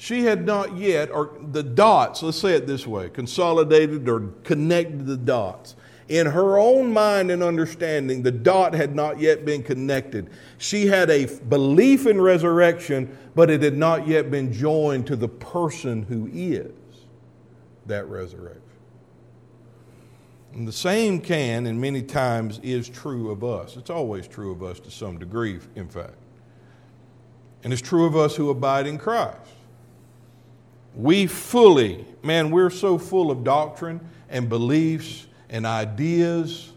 she 0.01 0.23
had 0.23 0.47
not 0.47 0.75
yet, 0.77 1.12
or 1.12 1.30
the 1.51 1.62
dots, 1.62 2.23
let's 2.23 2.39
say 2.39 2.56
it 2.56 2.65
this 2.65 2.88
way, 2.88 3.08
consolidated 3.08 4.10
or 4.10 4.32
connected 4.43 5.06
the 5.06 5.15
dots. 5.15 5.75
In 6.10 6.25
her 6.25 6.58
own 6.58 6.91
mind 6.91 7.30
and 7.30 7.43
understanding, 7.43 8.23
the 8.23 8.32
dot 8.32 8.73
had 8.73 8.95
not 8.95 9.19
yet 9.19 9.45
been 9.45 9.62
connected. 9.62 10.32
She 10.58 10.88
had 10.88 11.12
a 11.12 11.27
belief 11.27 12.08
in 12.08 12.19
resurrection, 12.19 13.15
but 13.36 13.51
it 13.51 13.62
had 13.62 13.77
not 13.77 14.08
yet 14.08 14.32
been 14.32 14.51
joined 14.51 15.06
to 15.06 15.15
the 15.15 15.27
person 15.27 16.01
who 16.01 16.27
is 16.34 16.71
that 17.86 18.08
resurrection. 18.08 18.61
And 20.54 20.68
the 20.68 20.74
same 20.74 21.22
can, 21.22 21.66
and 21.66 21.80
many 21.80 22.02
times 22.02 22.60
is 22.62 22.90
true 22.90 23.32
of 23.32 23.44
us. 23.44 23.78
It's 23.78 23.90
always 23.90 24.28
true 24.28 24.52
of 24.52 24.64
us 24.64 24.80
to 24.82 24.92
some 24.92 25.18
degree, 25.18 25.60
in 25.76 25.88
fact. 25.88 26.16
And 27.64 27.72
it's 27.72 27.82
true 27.82 28.06
of 28.06 28.16
us 28.16 28.36
who 28.36 28.50
abide 28.50 28.88
in 28.88 28.98
Christ 28.98 29.52
we 30.96 31.26
fully, 31.26 32.06
man, 32.24 32.52
we're 32.52 32.70
so 32.70 32.98
full 32.98 33.32
of 33.32 33.44
doctrine 33.44 34.02
and 34.30 34.50
beliefs 34.50 35.28
and 35.50 35.66
ideas. 35.66 36.72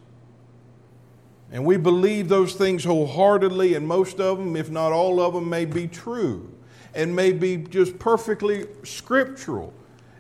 And 1.51 1.65
we 1.65 1.77
believe 1.77 2.29
those 2.29 2.55
things 2.55 2.85
wholeheartedly, 2.85 3.75
and 3.75 3.87
most 3.87 4.21
of 4.21 4.39
them, 4.39 4.57
if 4.57 4.71
not 4.71 4.93
all 4.93 5.21
of 5.21 5.35
them, 5.35 5.49
may 5.49 5.65
be 5.65 5.87
true 5.87 6.51
and 6.95 7.15
may 7.15 7.33
be 7.33 7.57
just 7.57 7.99
perfectly 7.99 8.67
scriptural. 8.85 9.73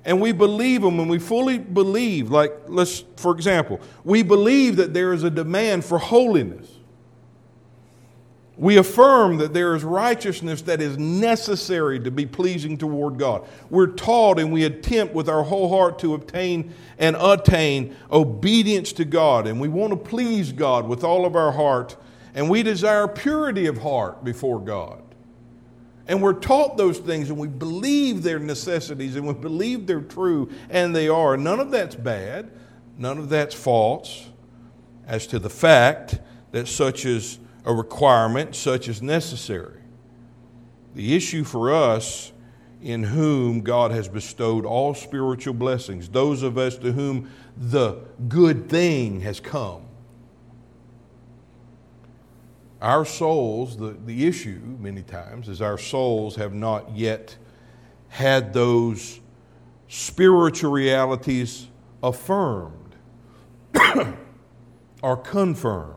And 0.04 0.20
we 0.20 0.32
believe 0.32 0.82
them 0.82 1.00
and 1.00 1.08
we 1.08 1.18
fully 1.18 1.58
believe, 1.58 2.30
like, 2.30 2.52
let's, 2.68 3.04
for 3.16 3.32
example, 3.32 3.80
we 4.04 4.22
believe 4.22 4.76
that 4.76 4.92
there 4.92 5.12
is 5.12 5.22
a 5.22 5.30
demand 5.30 5.84
for 5.84 5.98
holiness. 5.98 6.68
We 8.56 8.76
affirm 8.76 9.38
that 9.38 9.52
there 9.52 9.74
is 9.74 9.82
righteousness 9.82 10.62
that 10.62 10.80
is 10.80 10.96
necessary 10.96 11.98
to 12.00 12.10
be 12.10 12.24
pleasing 12.24 12.78
toward 12.78 13.18
God. 13.18 13.48
We're 13.68 13.88
taught 13.88 14.38
and 14.38 14.52
we 14.52 14.64
attempt 14.64 15.12
with 15.12 15.28
our 15.28 15.42
whole 15.42 15.68
heart 15.68 15.98
to 16.00 16.14
obtain 16.14 16.72
and 16.98 17.16
attain 17.18 17.96
obedience 18.12 18.92
to 18.92 19.04
God. 19.04 19.48
And 19.48 19.60
we 19.60 19.68
want 19.68 19.90
to 19.90 19.96
please 19.96 20.52
God 20.52 20.86
with 20.86 21.02
all 21.02 21.26
of 21.26 21.34
our 21.34 21.50
heart. 21.50 21.96
And 22.34 22.48
we 22.48 22.62
desire 22.62 23.08
purity 23.08 23.66
of 23.66 23.78
heart 23.78 24.22
before 24.22 24.60
God. 24.60 25.03
And 26.06 26.20
we're 26.22 26.34
taught 26.34 26.76
those 26.76 26.98
things 26.98 27.30
and 27.30 27.38
we 27.38 27.48
believe 27.48 28.22
their 28.22 28.38
necessities 28.38 29.16
and 29.16 29.26
we 29.26 29.32
believe 29.32 29.86
they're 29.86 30.00
true 30.00 30.50
and 30.68 30.94
they 30.94 31.08
are. 31.08 31.36
None 31.36 31.60
of 31.60 31.70
that's 31.70 31.94
bad, 31.94 32.50
none 32.98 33.18
of 33.18 33.28
that's 33.28 33.54
false 33.54 34.28
as 35.06 35.26
to 35.28 35.38
the 35.38 35.50
fact 35.50 36.18
that 36.52 36.68
such 36.68 37.04
is 37.04 37.38
a 37.64 37.72
requirement 37.74 38.54
such 38.54 38.88
as 38.88 39.00
necessary. 39.00 39.80
The 40.94 41.16
issue 41.16 41.44
for 41.44 41.72
us 41.72 42.32
in 42.82 43.02
whom 43.02 43.62
God 43.62 43.90
has 43.90 44.08
bestowed 44.08 44.66
all 44.66 44.94
spiritual 44.94 45.54
blessings, 45.54 46.08
those 46.10 46.42
of 46.42 46.58
us 46.58 46.76
to 46.78 46.92
whom 46.92 47.30
the 47.56 47.94
good 48.28 48.68
thing 48.68 49.22
has 49.22 49.40
come. 49.40 49.83
Our 52.84 53.06
souls, 53.06 53.78
the, 53.78 53.96
the 54.04 54.26
issue 54.26 54.60
many 54.78 55.00
times 55.00 55.48
is 55.48 55.62
our 55.62 55.78
souls 55.78 56.36
have 56.36 56.52
not 56.52 56.94
yet 56.94 57.34
had 58.08 58.52
those 58.52 59.20
spiritual 59.88 60.70
realities 60.70 61.68
affirmed 62.02 62.94
or 65.02 65.16
confirmed. 65.16 65.94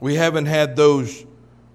We 0.00 0.14
haven't 0.14 0.46
had 0.46 0.74
those 0.74 1.26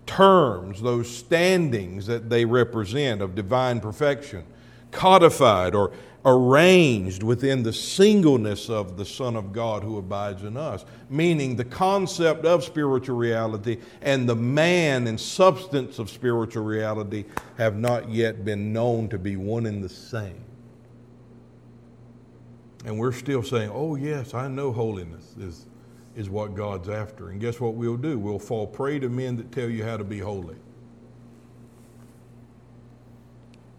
terms, 0.08 0.82
those 0.82 1.08
standings 1.16 2.08
that 2.08 2.32
they 2.32 2.46
represent 2.46 3.22
of 3.22 3.36
divine 3.36 3.80
perfection, 3.80 4.44
codified 4.90 5.76
or 5.76 5.92
arranged 6.28 7.24
within 7.24 7.64
the 7.64 7.72
singleness 7.72 8.70
of 8.70 8.98
the 8.98 9.06
Son 9.06 9.38
of 9.38 9.54
God 9.54 9.82
who 9.82 9.98
abides 9.98 10.44
in 10.44 10.58
us, 10.58 10.84
meaning 11.10 11.56
the 11.56 11.64
concept 11.66 12.46
of 12.46 12.66
spiritual 12.66 13.16
reality 13.16 13.78
and 14.02 14.28
the 14.28 14.36
man 14.36 15.08
and 15.08 15.18
substance 15.18 16.00
of 16.00 16.10
spiritual 16.10 16.66
reality 16.66 17.24
have 17.58 17.78
not 17.78 18.10
yet 18.10 18.44
been 18.44 18.74
known 18.74 19.08
to 19.08 19.18
be 19.18 19.38
one 19.38 19.66
and 19.66 19.82
the 19.82 19.90
same. 19.90 20.44
And 22.86 23.00
we're 23.00 23.14
still 23.14 23.42
saying, 23.42 23.72
oh, 23.74 23.96
yes, 23.96 24.34
I 24.34 24.50
know 24.50 24.74
holiness 24.74 25.34
is 25.40 25.66
is 26.18 26.32
what 26.32 26.56
God's 26.56 26.90
after. 26.90 27.30
And 27.30 27.40
guess 27.40 27.60
what 27.60 27.76
we'll 27.76 27.96
do? 27.96 28.18
We'll 28.18 28.40
fall 28.40 28.66
prey 28.66 28.98
to 29.00 29.08
men 29.08 29.38
that 29.38 29.52
tell 29.52 29.70
you 29.70 29.84
how 29.84 29.98
to 29.98 30.04
be 30.04 30.18
holy. 30.18 30.56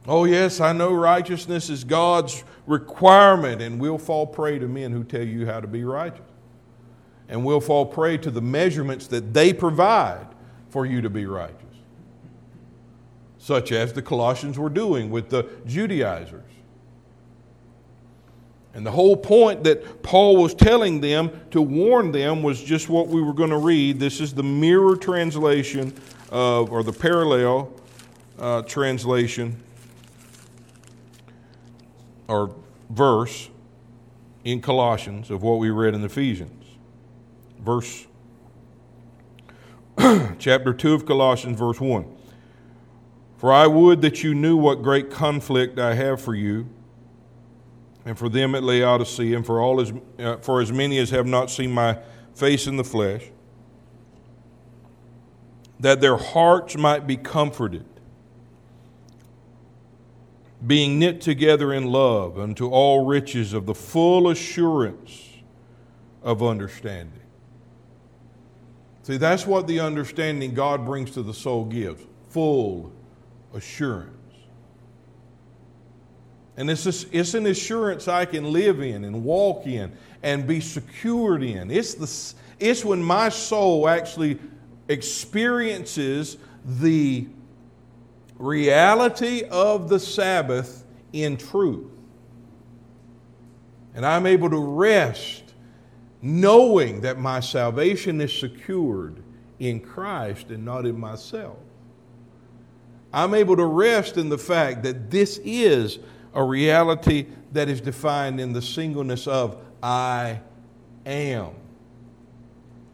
Oh, 0.09 0.25
yes, 0.25 0.59
I 0.59 0.73
know 0.73 0.95
righteousness 0.95 1.69
is 1.69 1.85
God's 1.85 2.43
requirement, 2.67 3.61
and 3.61 3.79
we'll 3.79 3.99
fall 3.99 4.27
prey 4.27 4.59
to 4.59 4.67
men 4.67 4.91
who 4.91 5.05
tell 5.05 5.23
you 5.23 5.45
how 5.45 5.61
to 5.61 5.67
be 5.67 5.85
righteous. 5.85 6.25
And 7.29 7.45
we'll 7.45 7.61
fall 7.61 7.85
prey 7.85 8.17
to 8.19 8.31
the 8.31 8.41
measurements 8.41 9.07
that 9.09 9.35
they 9.35 9.53
provide 9.53 10.27
for 10.71 10.87
you 10.87 11.03
to 11.03 11.11
be 11.11 11.27
righteous, 11.27 11.77
such 13.37 13.71
as 13.71 13.93
the 13.93 14.01
Colossians 14.01 14.59
were 14.59 14.71
doing 14.71 15.11
with 15.11 15.29
the 15.29 15.47
Judaizers. 15.67 16.43
And 18.73 18.87
the 18.87 18.93
whole 18.93 19.17
point 19.17 19.63
that 19.65 20.03
Paul 20.03 20.39
was 20.39 20.55
telling 20.55 21.03
them 21.03 21.39
to 21.51 21.61
warn 21.61 22.13
them 22.13 22.43
was 22.43 22.63
just 22.63 22.89
what 22.89 23.09
we 23.09 23.21
were 23.21 23.35
going 23.35 23.51
to 23.51 23.59
read. 23.59 24.01
This 24.01 24.23
is 24.23 24.33
the 24.33 24.43
mirror 24.43 24.97
translation 24.97 25.93
of, 26.31 26.73
or 26.73 26.83
the 26.83 26.93
parallel 26.95 27.71
uh, 28.39 28.63
translation 28.63 29.63
or 32.29 32.55
verse 32.91 33.51
in 34.45 34.61
Colossians 34.61 35.31
of 35.31 35.43
what 35.43 35.59
we 35.59 35.71
read 35.71 35.95
in 35.95 36.05
Ephesians. 36.05 36.65
Verse, 37.59 38.07
chapter 40.39 40.73
2 40.73 40.95
of 40.95 41.07
Colossians, 41.07 41.59
verse 41.59 41.81
1. 41.81 42.07
For 43.39 43.53
I 43.53 43.67
would 43.67 44.03
that 44.03 44.23
you 44.23 44.35
knew 44.35 44.57
what 44.57 44.83
great 44.83 45.11
conflict 45.11 45.79
I 45.79 45.95
have 45.95 46.21
for 46.21 46.35
you 46.35 46.69
and 48.09 48.19
for 48.19 48.31
them 48.31 48.55
at 48.55 48.63
Laodicea, 48.63 49.37
and 49.37 49.45
for 49.45 49.61
all 49.61 49.83
as, 49.83 49.93
uh, 50.19 50.39
for 50.39 50.63
as 50.63 50.73
many 50.73 50.97
as 50.97 51.11
have 51.11 51.27
not 51.27 51.51
seen 51.51 51.71
my 51.71 51.99
face 52.35 52.67
in 52.67 52.79
the 52.79 52.85
flesh, 52.85 53.31
that 55.79 56.01
their 56.01 56.17
hearts 56.17 56.75
might 56.77 57.07
be 57.07 57.19
comforted, 57.19 57.85
being 60.67 60.99
knit 60.99 61.21
together 61.21 61.73
in 61.73 61.87
love 61.87 62.39
unto 62.39 62.69
all 62.69 63.07
riches 63.07 63.53
of 63.53 63.67
the 63.67 63.75
full 63.75 64.29
assurance 64.29 65.29
of 66.23 66.43
understanding. 66.43 67.13
See, 69.03 69.17
that's 69.17 69.47
what 69.47 69.67
the 69.67 69.81
understanding 69.81 70.53
God 70.55 70.85
brings 70.85 71.13
to 71.13 71.23
the 71.23 71.33
soul 71.33 71.65
gives 71.65 72.03
full 72.29 72.93
assurance. 73.55 74.15
And 76.57 76.69
it's, 76.69 76.87
it's 76.87 77.35
an 77.35 77.47
assurance 77.47 78.09
I 78.09 78.25
can 78.25 78.53
live 78.53 78.81
in 78.81 79.05
and 79.05 79.25
walk 79.25 79.67
in 79.67 79.93
and 80.25 80.47
be 80.47 80.61
secured 80.61 81.43
in. 81.43 81.71
It's, 81.71 81.95
the, 81.95 82.35
it's 82.59 82.85
when 82.85 83.01
my 83.01 83.29
soul 83.29 83.89
actually 83.89 84.39
experiences 84.89 86.37
the 86.65 87.29
reality 88.39 89.43
of 89.51 89.89
the 89.89 89.99
Sabbath 89.99 90.85
in 91.13 91.37
truth. 91.37 91.91
And 93.95 94.07
I'm 94.07 94.27
able 94.27 94.51
to 94.51 94.59
rest 94.59 95.43
knowing 96.23 97.01
that 97.03 97.19
my 97.19 97.41
salvation 97.41 98.21
is 98.21 98.37
secured 98.37 99.23
in 99.59 99.81
Christ 99.81 100.51
and 100.51 100.65
not 100.65 100.87
in 100.87 100.99
myself. 100.99 101.59
I'm 103.13 103.35
able 103.35 103.57
to 103.57 103.65
rest 103.65 104.17
in 104.17 104.29
the 104.29 104.39
fact 104.39 104.83
that 104.83 105.11
this 105.11 105.41
is 105.45 105.99
a 106.35 106.43
reality 106.45 107.27
that 107.53 107.69
is 107.69 107.81
defined 107.81 108.41
in 108.41 108.53
the 108.53 108.63
singleness 108.63 109.27
of 109.27 109.61
I 109.83 110.41
am 111.07 111.51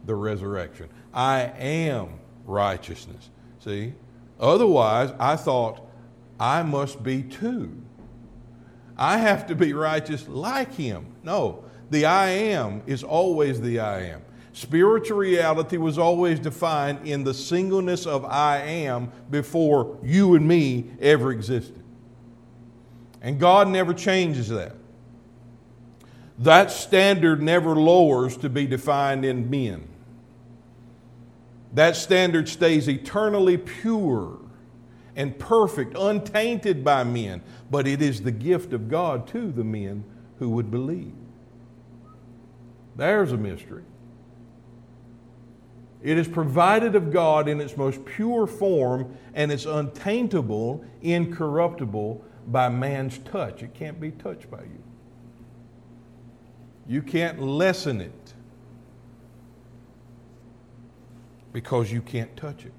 the 0.05 0.15
resurrection. 0.15 0.89
I 1.13 1.41
am 1.57 2.19
righteousness. 2.45 3.29
See? 3.59 3.93
Otherwise, 4.39 5.11
I 5.19 5.35
thought 5.35 5.81
I 6.39 6.63
must 6.63 7.03
be 7.03 7.23
too. 7.23 7.81
I 8.97 9.17
have 9.17 9.47
to 9.47 9.55
be 9.55 9.73
righteous 9.73 10.27
like 10.27 10.73
him. 10.73 11.05
No, 11.23 11.63
the 11.89 12.05
I 12.05 12.29
am 12.29 12.81
is 12.85 13.03
always 13.03 13.61
the 13.61 13.79
I 13.79 14.01
am. 14.03 14.21
Spiritual 14.53 15.17
reality 15.17 15.75
was 15.75 15.97
always 15.97 16.39
defined 16.39 17.05
in 17.05 17.25
the 17.25 17.33
singleness 17.33 18.05
of 18.05 18.23
I 18.23 18.59
am 18.59 19.11
before 19.29 19.97
you 20.01 20.35
and 20.35 20.47
me 20.47 20.91
ever 21.01 21.31
existed. 21.31 21.83
And 23.21 23.37
God 23.39 23.67
never 23.67 23.93
changes 23.93 24.47
that. 24.49 24.75
That 26.39 26.71
standard 26.71 27.41
never 27.41 27.75
lowers 27.75 28.37
to 28.37 28.49
be 28.49 28.65
defined 28.65 29.25
in 29.25 29.49
men. 29.49 29.87
That 31.73 31.95
standard 31.95 32.47
stays 32.47 32.87
eternally 32.87 33.57
pure 33.57 34.37
and 35.15 35.37
perfect, 35.37 35.95
untainted 35.97 36.83
by 36.83 37.03
men, 37.03 37.41
but 37.71 37.87
it 37.87 38.01
is 38.01 38.21
the 38.21 38.31
gift 38.31 38.73
of 38.73 38.89
God 38.89 39.27
to 39.29 39.51
the 39.51 39.63
men 39.63 40.03
who 40.39 40.49
would 40.49 40.69
believe. 40.69 41.13
There's 42.95 43.31
a 43.31 43.37
mystery. 43.37 43.83
It 46.01 46.17
is 46.17 46.27
provided 46.27 46.95
of 46.95 47.11
God 47.11 47.47
in 47.47 47.59
its 47.59 47.75
most 47.75 48.05
pure 48.05 48.45
form, 48.45 49.17
and 49.33 49.51
it's 49.51 49.65
untaintable, 49.65 50.85
incorruptible, 51.01 52.23
by 52.47 52.69
man's 52.69 53.17
touch. 53.19 53.63
It 53.63 53.73
can't 53.73 53.99
be 53.99 54.11
touched 54.11 54.51
by 54.51 54.61
you. 54.61 54.83
You 56.87 57.01
can't 57.01 57.41
lessen 57.41 58.01
it 58.01 58.24
because 61.55 61.89
you 61.89 62.01
can't 62.01 62.35
touch 62.35 62.65
it. 62.65 62.73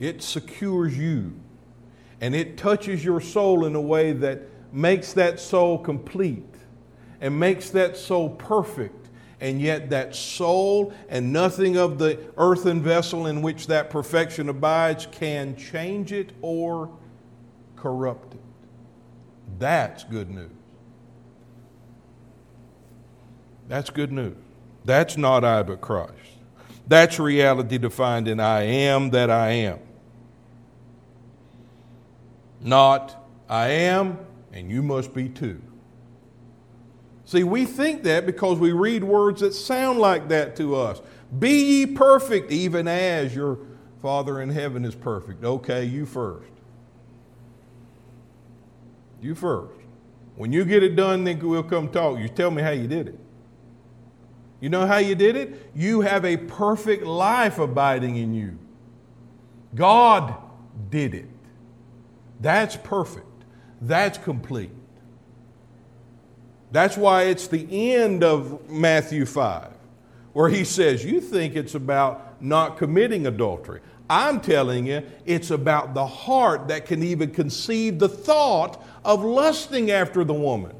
It 0.00 0.20
secures 0.20 0.98
you 0.98 1.32
and 2.20 2.34
it 2.34 2.56
touches 2.56 3.04
your 3.04 3.20
soul 3.20 3.66
in 3.66 3.76
a 3.76 3.80
way 3.80 4.12
that 4.14 4.40
makes 4.72 5.12
that 5.12 5.38
soul 5.38 5.78
complete 5.78 6.42
and 7.20 7.38
makes 7.38 7.70
that 7.70 7.96
soul 7.96 8.30
perfect. 8.30 9.10
And 9.40 9.60
yet, 9.60 9.90
that 9.90 10.16
soul 10.16 10.92
and 11.08 11.32
nothing 11.32 11.76
of 11.76 11.98
the 11.98 12.18
earthen 12.36 12.82
vessel 12.82 13.28
in 13.28 13.42
which 13.42 13.68
that 13.68 13.88
perfection 13.88 14.48
abides 14.48 15.06
can 15.12 15.54
change 15.54 16.10
it 16.10 16.32
or 16.42 16.90
corrupt 17.76 18.34
it. 18.34 18.40
That's 19.60 20.02
good 20.02 20.30
news. 20.30 20.50
That's 23.68 23.88
good 23.88 24.10
news. 24.10 24.36
That's 24.84 25.16
not 25.16 25.44
I 25.44 25.62
but 25.62 25.80
Christ. 25.80 26.35
That's 26.86 27.18
reality 27.18 27.78
defined 27.78 28.28
in 28.28 28.38
I 28.38 28.62
am 28.62 29.10
that 29.10 29.30
I 29.30 29.50
am. 29.50 29.78
Not 32.60 33.16
I 33.48 33.68
am 33.68 34.18
and 34.52 34.70
you 34.70 34.82
must 34.82 35.12
be 35.12 35.28
too. 35.28 35.60
See, 37.24 37.42
we 37.42 37.64
think 37.64 38.04
that 38.04 38.24
because 38.24 38.58
we 38.58 38.72
read 38.72 39.02
words 39.02 39.40
that 39.40 39.52
sound 39.52 39.98
like 39.98 40.28
that 40.28 40.56
to 40.56 40.76
us. 40.76 41.02
Be 41.38 41.80
ye 41.80 41.86
perfect, 41.86 42.52
even 42.52 42.86
as 42.86 43.34
your 43.34 43.58
Father 44.00 44.40
in 44.40 44.48
heaven 44.48 44.84
is 44.84 44.94
perfect. 44.94 45.42
Okay, 45.42 45.84
you 45.84 46.06
first. 46.06 46.50
You 49.20 49.34
first. 49.34 49.74
When 50.36 50.52
you 50.52 50.64
get 50.64 50.84
it 50.84 50.94
done, 50.94 51.24
then 51.24 51.40
we'll 51.40 51.64
come 51.64 51.88
talk. 51.88 52.18
You 52.18 52.28
tell 52.28 52.50
me 52.50 52.62
how 52.62 52.70
you 52.70 52.86
did 52.86 53.08
it. 53.08 53.18
You 54.60 54.68
know 54.70 54.86
how 54.86 54.98
you 54.98 55.14
did 55.14 55.36
it? 55.36 55.70
You 55.74 56.00
have 56.00 56.24
a 56.24 56.36
perfect 56.36 57.04
life 57.04 57.58
abiding 57.58 58.16
in 58.16 58.34
you. 58.34 58.58
God 59.74 60.34
did 60.90 61.14
it. 61.14 61.28
That's 62.40 62.76
perfect. 62.76 63.26
That's 63.80 64.18
complete. 64.18 64.70
That's 66.72 66.96
why 66.96 67.24
it's 67.24 67.48
the 67.48 67.94
end 67.94 68.24
of 68.24 68.68
Matthew 68.68 69.26
5, 69.26 69.72
where 70.32 70.48
he 70.48 70.64
says, 70.64 71.04
You 71.04 71.20
think 71.20 71.54
it's 71.54 71.74
about 71.74 72.42
not 72.42 72.76
committing 72.76 73.26
adultery. 73.26 73.80
I'm 74.08 74.40
telling 74.40 74.86
you, 74.86 75.02
it's 75.24 75.50
about 75.50 75.94
the 75.94 76.06
heart 76.06 76.68
that 76.68 76.86
can 76.86 77.02
even 77.02 77.30
conceive 77.30 77.98
the 77.98 78.08
thought 78.08 78.84
of 79.04 79.24
lusting 79.24 79.90
after 79.90 80.24
the 80.24 80.34
woman. 80.34 80.74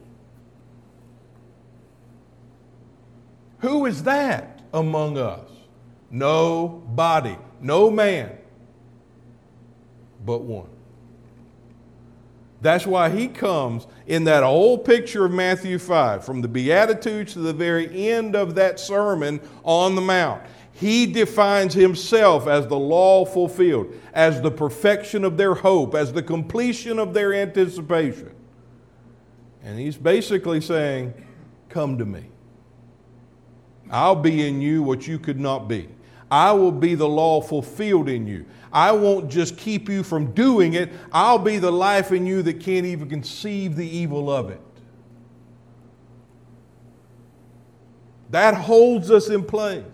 Who 3.66 3.86
is 3.86 4.04
that 4.04 4.62
among 4.72 5.18
us? 5.18 5.50
Nobody, 6.08 7.36
no 7.60 7.90
man, 7.90 8.30
but 10.24 10.42
one. 10.42 10.68
That's 12.60 12.86
why 12.86 13.10
he 13.10 13.26
comes 13.26 13.88
in 14.06 14.22
that 14.22 14.44
old 14.44 14.84
picture 14.84 15.24
of 15.24 15.32
Matthew 15.32 15.80
5, 15.80 16.24
from 16.24 16.42
the 16.42 16.46
Beatitudes 16.46 17.32
to 17.32 17.40
the 17.40 17.52
very 17.52 18.08
end 18.08 18.36
of 18.36 18.54
that 18.54 18.78
sermon 18.78 19.40
on 19.64 19.96
the 19.96 20.00
Mount. 20.00 20.44
He 20.70 21.04
defines 21.04 21.74
himself 21.74 22.46
as 22.46 22.68
the 22.68 22.78
law 22.78 23.24
fulfilled, 23.24 23.92
as 24.14 24.40
the 24.42 24.50
perfection 24.52 25.24
of 25.24 25.36
their 25.36 25.56
hope, 25.56 25.96
as 25.96 26.12
the 26.12 26.22
completion 26.22 27.00
of 27.00 27.14
their 27.14 27.34
anticipation. 27.34 28.30
And 29.64 29.76
he's 29.76 29.96
basically 29.96 30.60
saying, 30.60 31.14
Come 31.68 31.98
to 31.98 32.04
me. 32.04 32.26
I'll 33.90 34.16
be 34.16 34.46
in 34.46 34.60
you 34.60 34.82
what 34.82 35.06
you 35.06 35.18
could 35.18 35.38
not 35.38 35.68
be. 35.68 35.88
I 36.30 36.52
will 36.52 36.72
be 36.72 36.94
the 36.94 37.08
law 37.08 37.40
fulfilled 37.40 38.08
in 38.08 38.26
you. 38.26 38.46
I 38.72 38.92
won't 38.92 39.30
just 39.30 39.56
keep 39.56 39.88
you 39.88 40.02
from 40.02 40.32
doing 40.32 40.74
it, 40.74 40.92
I'll 41.12 41.38
be 41.38 41.58
the 41.58 41.70
life 41.70 42.12
in 42.12 42.26
you 42.26 42.42
that 42.42 42.60
can't 42.60 42.84
even 42.84 43.08
conceive 43.08 43.76
the 43.76 43.88
evil 43.88 44.30
of 44.30 44.50
it. 44.50 44.60
That 48.30 48.54
holds 48.54 49.10
us 49.10 49.28
in 49.28 49.44
place. 49.44 49.84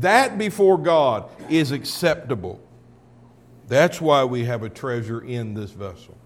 That 0.00 0.36
before 0.36 0.78
God 0.78 1.30
is 1.48 1.72
acceptable. 1.72 2.60
That's 3.66 4.00
why 4.00 4.24
we 4.24 4.44
have 4.44 4.62
a 4.62 4.68
treasure 4.68 5.20
in 5.22 5.54
this 5.54 5.70
vessel. 5.70 6.16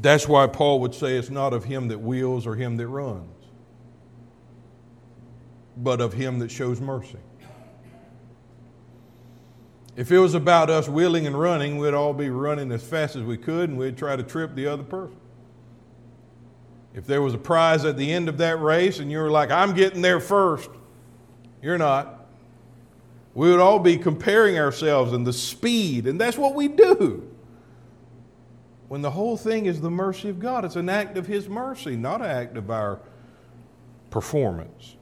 That's 0.00 0.26
why 0.26 0.46
Paul 0.46 0.80
would 0.80 0.94
say 0.94 1.16
it's 1.16 1.30
not 1.30 1.52
of 1.52 1.64
him 1.64 1.88
that 1.88 1.98
wills 1.98 2.46
or 2.46 2.54
him 2.54 2.76
that 2.78 2.88
runs, 2.88 3.44
but 5.76 6.00
of 6.00 6.14
him 6.14 6.38
that 6.38 6.50
shows 6.50 6.80
mercy. 6.80 7.18
If 9.96 10.10
it 10.10 10.18
was 10.18 10.34
about 10.34 10.70
us 10.70 10.88
willing 10.88 11.26
and 11.26 11.38
running, 11.38 11.76
we'd 11.76 11.92
all 11.92 12.14
be 12.14 12.30
running 12.30 12.72
as 12.72 12.82
fast 12.82 13.16
as 13.16 13.22
we 13.22 13.36
could 13.36 13.68
and 13.68 13.78
we'd 13.78 13.98
try 13.98 14.16
to 14.16 14.22
trip 14.22 14.54
the 14.54 14.66
other 14.66 14.84
person. 14.84 15.16
If 16.94 17.06
there 17.06 17.20
was 17.20 17.34
a 17.34 17.38
prize 17.38 17.84
at 17.84 17.98
the 17.98 18.10
end 18.10 18.28
of 18.28 18.38
that 18.38 18.60
race 18.60 19.00
and 19.00 19.10
you 19.10 19.18
were 19.18 19.30
like, 19.30 19.50
I'm 19.50 19.74
getting 19.74 20.00
there 20.00 20.18
first, 20.18 20.70
you're 21.62 21.78
not. 21.78 22.26
We 23.34 23.50
would 23.50 23.60
all 23.60 23.78
be 23.78 23.98
comparing 23.98 24.58
ourselves 24.58 25.12
and 25.12 25.26
the 25.26 25.32
speed, 25.32 26.06
and 26.06 26.18
that's 26.18 26.38
what 26.38 26.54
we 26.54 26.68
do 26.68 27.29
when 28.90 29.02
the 29.02 29.12
whole 29.12 29.36
thing 29.36 29.66
is 29.66 29.80
the 29.80 29.88
mercy 29.88 30.28
of 30.28 30.40
God. 30.40 30.64
It's 30.64 30.74
an 30.74 30.88
act 30.88 31.16
of 31.16 31.28
His 31.28 31.48
mercy, 31.48 31.94
not 31.94 32.20
an 32.20 32.26
act 32.26 32.56
of 32.56 32.72
our 32.72 32.98
performance. 34.10 34.96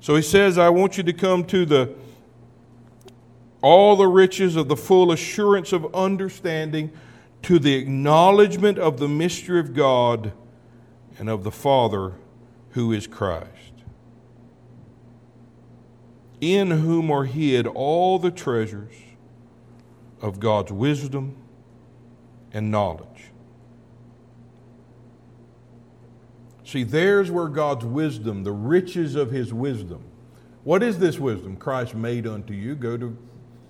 So 0.00 0.16
he 0.16 0.22
says, 0.22 0.56
I 0.56 0.70
want 0.70 0.96
you 0.96 1.02
to 1.02 1.12
come 1.12 1.44
to 1.44 1.66
the 1.66 1.94
all 3.60 3.94
the 3.94 4.06
riches 4.06 4.56
of 4.56 4.68
the 4.68 4.76
full 4.76 5.12
assurance 5.12 5.74
of 5.74 5.94
understanding, 5.94 6.92
to 7.42 7.58
the 7.58 7.74
acknowledgement 7.74 8.78
of 8.78 8.98
the 8.98 9.08
mystery 9.08 9.60
of 9.60 9.74
God 9.74 10.32
and 11.18 11.28
of 11.28 11.44
the 11.44 11.52
Father 11.52 12.14
who 12.70 12.90
is 12.90 13.06
Christ, 13.06 13.84
in 16.40 16.70
whom 16.70 17.10
are 17.10 17.26
hid 17.26 17.66
all 17.66 18.18
the 18.18 18.30
treasures 18.30 18.94
of 20.22 20.40
God's 20.40 20.72
wisdom 20.72 21.36
and 22.52 22.70
knowledge. 22.70 23.30
See, 26.64 26.84
there's 26.84 27.30
where 27.30 27.48
God's 27.48 27.84
wisdom, 27.84 28.44
the 28.44 28.52
riches 28.52 29.16
of 29.16 29.30
his 29.30 29.52
wisdom. 29.52 30.04
What 30.62 30.82
is 30.82 30.98
this 30.98 31.18
wisdom? 31.18 31.56
Christ 31.56 31.94
made 31.94 32.26
unto 32.26 32.52
you. 32.52 32.74
Go 32.74 32.96
to 32.96 33.16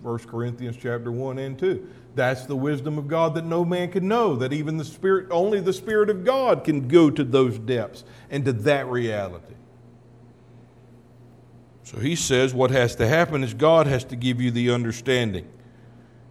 1 0.02 0.18
Corinthians 0.20 0.76
chapter 0.76 1.10
1 1.10 1.38
and 1.38 1.58
2. 1.58 1.88
That's 2.14 2.44
the 2.44 2.56
wisdom 2.56 2.98
of 2.98 3.08
God 3.08 3.34
that 3.36 3.44
no 3.44 3.64
man 3.64 3.90
can 3.90 4.08
know, 4.08 4.36
that 4.36 4.52
even 4.52 4.76
the 4.76 4.84
Spirit, 4.84 5.28
only 5.30 5.60
the 5.60 5.72
Spirit 5.72 6.10
of 6.10 6.24
God 6.24 6.64
can 6.64 6.88
go 6.88 7.10
to 7.10 7.22
those 7.22 7.58
depths 7.58 8.04
and 8.30 8.44
to 8.44 8.52
that 8.52 8.86
reality. 8.88 9.54
So 11.84 11.98
he 11.98 12.16
says 12.16 12.52
what 12.54 12.70
has 12.70 12.96
to 12.96 13.06
happen 13.06 13.42
is 13.42 13.54
God 13.54 13.86
has 13.86 14.04
to 14.04 14.16
give 14.16 14.40
you 14.40 14.50
the 14.50 14.70
understanding. 14.70 15.48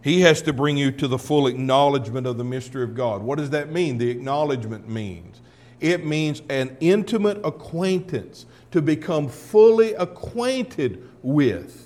He 0.02 0.22
has 0.22 0.42
to 0.44 0.54
bring 0.54 0.78
you 0.78 0.92
to 0.94 1.08
the 1.08 1.18
full 1.18 1.48
acknowledgement 1.48 2.26
of 2.26 2.38
the 2.38 2.44
mystery 2.44 2.84
of 2.84 2.96
God. 2.96 3.22
What 3.22 3.38
does 3.38 3.50
that 3.50 3.72
mean? 3.72 3.98
The 3.98 4.10
acknowledgement 4.10 4.88
means 4.88 5.42
it 5.80 6.06
means 6.06 6.42
an 6.50 6.76
intimate 6.80 7.40
acquaintance, 7.46 8.46
to 8.72 8.82
become 8.82 9.28
fully 9.28 9.94
acquainted 9.94 11.10
with. 11.24 11.86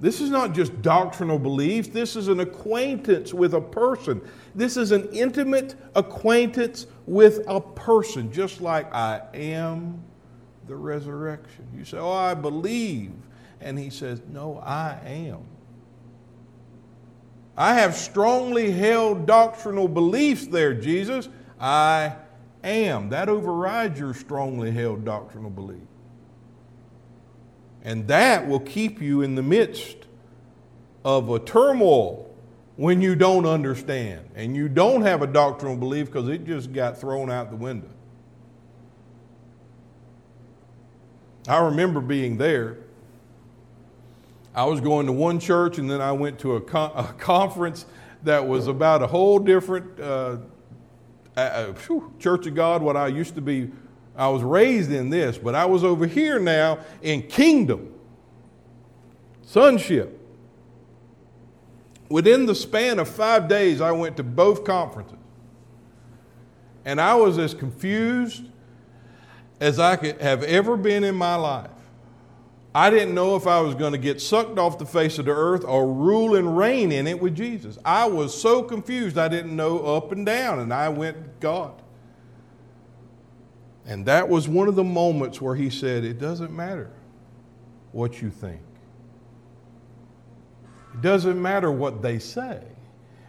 This 0.00 0.20
is 0.20 0.30
not 0.30 0.52
just 0.52 0.82
doctrinal 0.82 1.38
beliefs, 1.38 1.88
this 1.88 2.16
is 2.16 2.28
an 2.28 2.40
acquaintance 2.40 3.32
with 3.32 3.54
a 3.54 3.60
person. 3.60 4.20
This 4.54 4.76
is 4.76 4.90
an 4.90 5.08
intimate 5.12 5.76
acquaintance 5.94 6.86
with 7.06 7.44
a 7.46 7.60
person, 7.60 8.32
just 8.32 8.60
like 8.60 8.92
I 8.92 9.22
am 9.34 10.02
the 10.66 10.74
resurrection. 10.74 11.66
You 11.76 11.84
say, 11.84 11.98
Oh, 11.98 12.10
I 12.10 12.34
believe. 12.34 13.12
And 13.60 13.78
he 13.78 13.90
says, 13.90 14.20
No, 14.28 14.58
I 14.58 14.98
am. 15.04 15.44
I 17.56 17.74
have 17.74 17.94
strongly 17.94 18.70
held 18.70 19.26
doctrinal 19.26 19.88
beliefs 19.88 20.46
there, 20.46 20.72
Jesus. 20.74 21.28
I 21.60 22.16
am. 22.64 23.10
That 23.10 23.28
overrides 23.28 23.98
your 23.98 24.14
strongly 24.14 24.70
held 24.70 25.04
doctrinal 25.04 25.50
belief. 25.50 25.82
And 27.84 28.06
that 28.08 28.46
will 28.46 28.60
keep 28.60 29.02
you 29.02 29.22
in 29.22 29.34
the 29.34 29.42
midst 29.42 29.96
of 31.04 31.28
a 31.30 31.38
turmoil 31.38 32.34
when 32.76 33.00
you 33.02 33.14
don't 33.14 33.44
understand 33.44 34.30
and 34.34 34.56
you 34.56 34.68
don't 34.68 35.02
have 35.02 35.20
a 35.20 35.26
doctrinal 35.26 35.76
belief 35.76 36.06
because 36.06 36.28
it 36.28 36.44
just 36.46 36.72
got 36.72 36.98
thrown 36.98 37.30
out 37.30 37.50
the 37.50 37.56
window. 37.56 37.88
I 41.48 41.58
remember 41.58 42.00
being 42.00 42.38
there 42.38 42.78
I 44.54 44.64
was 44.64 44.80
going 44.80 45.06
to 45.06 45.12
one 45.12 45.40
church 45.40 45.78
and 45.78 45.90
then 45.90 46.00
I 46.00 46.12
went 46.12 46.38
to 46.40 46.56
a, 46.56 46.60
con- 46.60 46.92
a 46.94 47.04
conference 47.18 47.86
that 48.22 48.46
was 48.46 48.66
about 48.66 49.02
a 49.02 49.06
whole 49.06 49.38
different 49.38 49.98
uh, 49.98 50.36
uh, 51.36 51.72
Church 52.18 52.46
of 52.46 52.54
God, 52.54 52.82
what 52.82 52.96
I 52.96 53.06
used 53.08 53.34
to 53.36 53.40
be. 53.40 53.70
I 54.14 54.28
was 54.28 54.42
raised 54.42 54.92
in 54.92 55.08
this, 55.08 55.38
but 55.38 55.54
I 55.54 55.64
was 55.64 55.84
over 55.84 56.06
here 56.06 56.38
now 56.38 56.80
in 57.00 57.22
kingdom, 57.22 57.94
sonship. 59.42 60.18
Within 62.10 62.44
the 62.44 62.54
span 62.54 62.98
of 62.98 63.08
five 63.08 63.48
days, 63.48 63.80
I 63.80 63.92
went 63.92 64.18
to 64.18 64.22
both 64.22 64.64
conferences. 64.64 65.16
And 66.84 67.00
I 67.00 67.14
was 67.14 67.38
as 67.38 67.54
confused 67.54 68.44
as 69.60 69.78
I 69.78 69.96
could 69.96 70.20
have 70.20 70.42
ever 70.42 70.76
been 70.76 71.04
in 71.04 71.14
my 71.14 71.36
life. 71.36 71.70
I 72.74 72.88
didn't 72.88 73.14
know 73.14 73.36
if 73.36 73.46
I 73.46 73.60
was 73.60 73.74
going 73.74 73.92
to 73.92 73.98
get 73.98 74.20
sucked 74.20 74.58
off 74.58 74.78
the 74.78 74.86
face 74.86 75.18
of 75.18 75.26
the 75.26 75.32
earth 75.32 75.62
or 75.64 75.86
rule 75.86 76.36
and 76.36 76.56
reign 76.56 76.90
in 76.90 77.06
it 77.06 77.20
with 77.20 77.36
Jesus. 77.36 77.78
I 77.84 78.06
was 78.06 78.38
so 78.40 78.62
confused, 78.62 79.18
I 79.18 79.28
didn't 79.28 79.54
know 79.54 79.80
up 79.80 80.10
and 80.10 80.24
down, 80.24 80.58
and 80.58 80.72
I 80.72 80.88
went, 80.88 81.38
God. 81.40 81.74
And 83.84 84.06
that 84.06 84.28
was 84.28 84.48
one 84.48 84.68
of 84.68 84.74
the 84.74 84.84
moments 84.84 85.40
where 85.40 85.54
he 85.54 85.68
said, 85.68 86.04
It 86.04 86.18
doesn't 86.18 86.54
matter 86.54 86.90
what 87.90 88.22
you 88.22 88.30
think, 88.30 88.62
it 90.94 91.02
doesn't 91.02 91.40
matter 91.40 91.70
what 91.70 92.00
they 92.00 92.18
say 92.18 92.62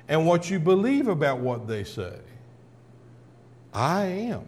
and 0.07 0.25
what 0.25 0.49
you 0.49 0.59
believe 0.59 1.09
about 1.09 1.39
what 1.39 1.67
they 1.67 1.83
say. 1.83 2.17
I 3.73 4.05
am 4.05 4.45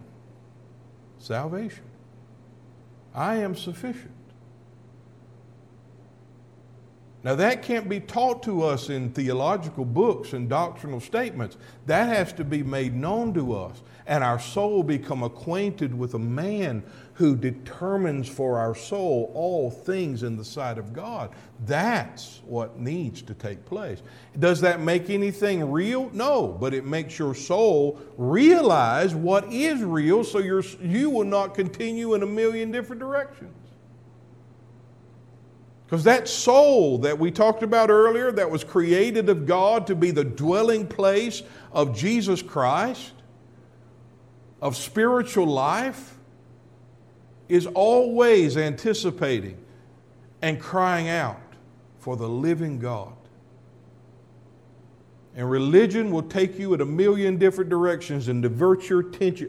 salvation, 1.19 1.83
I 3.13 3.37
am 3.37 3.55
sufficient. 3.55 4.11
Now, 7.25 7.33
that 7.33 7.63
can't 7.63 7.89
be 7.89 8.01
taught 8.01 8.43
to 8.43 8.61
us 8.61 8.91
in 8.91 9.09
theological 9.09 9.83
books 9.83 10.33
and 10.33 10.47
doctrinal 10.47 10.99
statements. 10.99 11.57
That 11.87 12.07
has 12.07 12.31
to 12.33 12.43
be 12.43 12.61
made 12.61 12.93
known 12.93 13.33
to 13.33 13.55
us, 13.55 13.81
and 14.05 14.23
our 14.23 14.37
soul 14.37 14.83
become 14.83 15.23
acquainted 15.23 15.97
with 15.97 16.13
a 16.13 16.19
man 16.19 16.83
who 17.15 17.35
determines 17.35 18.29
for 18.29 18.59
our 18.59 18.75
soul 18.75 19.31
all 19.33 19.71
things 19.71 20.21
in 20.21 20.37
the 20.37 20.45
sight 20.45 20.77
of 20.77 20.93
God. 20.93 21.31
That's 21.65 22.41
what 22.45 22.77
needs 22.79 23.23
to 23.23 23.33
take 23.33 23.65
place. 23.65 24.03
Does 24.37 24.61
that 24.61 24.79
make 24.79 25.09
anything 25.09 25.71
real? 25.71 26.11
No, 26.13 26.49
but 26.49 26.75
it 26.75 26.85
makes 26.85 27.17
your 27.17 27.33
soul 27.33 27.99
realize 28.19 29.15
what 29.15 29.51
is 29.51 29.81
real 29.81 30.23
so 30.23 30.37
you 30.37 31.09
will 31.09 31.25
not 31.25 31.55
continue 31.55 32.13
in 32.13 32.21
a 32.21 32.27
million 32.27 32.71
different 32.71 32.99
directions. 32.99 33.64
Because 35.85 36.03
that 36.05 36.27
soul 36.27 36.97
that 36.99 37.19
we 37.19 37.29
talked 37.29 37.61
about 37.61 37.89
earlier, 37.89 38.31
that 38.31 38.49
was 38.49 38.63
created 38.63 39.29
of 39.29 39.45
God 39.45 39.85
to 39.87 39.95
be 39.95 40.11
the 40.11 40.23
dwelling 40.23 40.87
place 40.87 41.43
of 41.71 41.95
Jesus 41.95 42.41
Christ, 42.41 43.13
of 44.61 44.75
spiritual 44.75 45.45
life, 45.45 46.17
is 47.47 47.67
always 47.67 48.57
anticipating 48.57 49.57
and 50.41 50.59
crying 50.59 51.07
out 51.07 51.41
for 51.99 52.17
the 52.17 52.27
living 52.27 52.79
God. 52.79 53.13
And 55.35 55.51
religion 55.51 56.11
will 56.11 56.23
take 56.23 56.57
you 56.57 56.73
in 56.73 56.81
a 56.81 56.85
million 56.85 57.37
different 57.37 57.69
directions 57.69 58.29
and 58.29 58.41
divert 58.41 58.89
your 58.89 59.01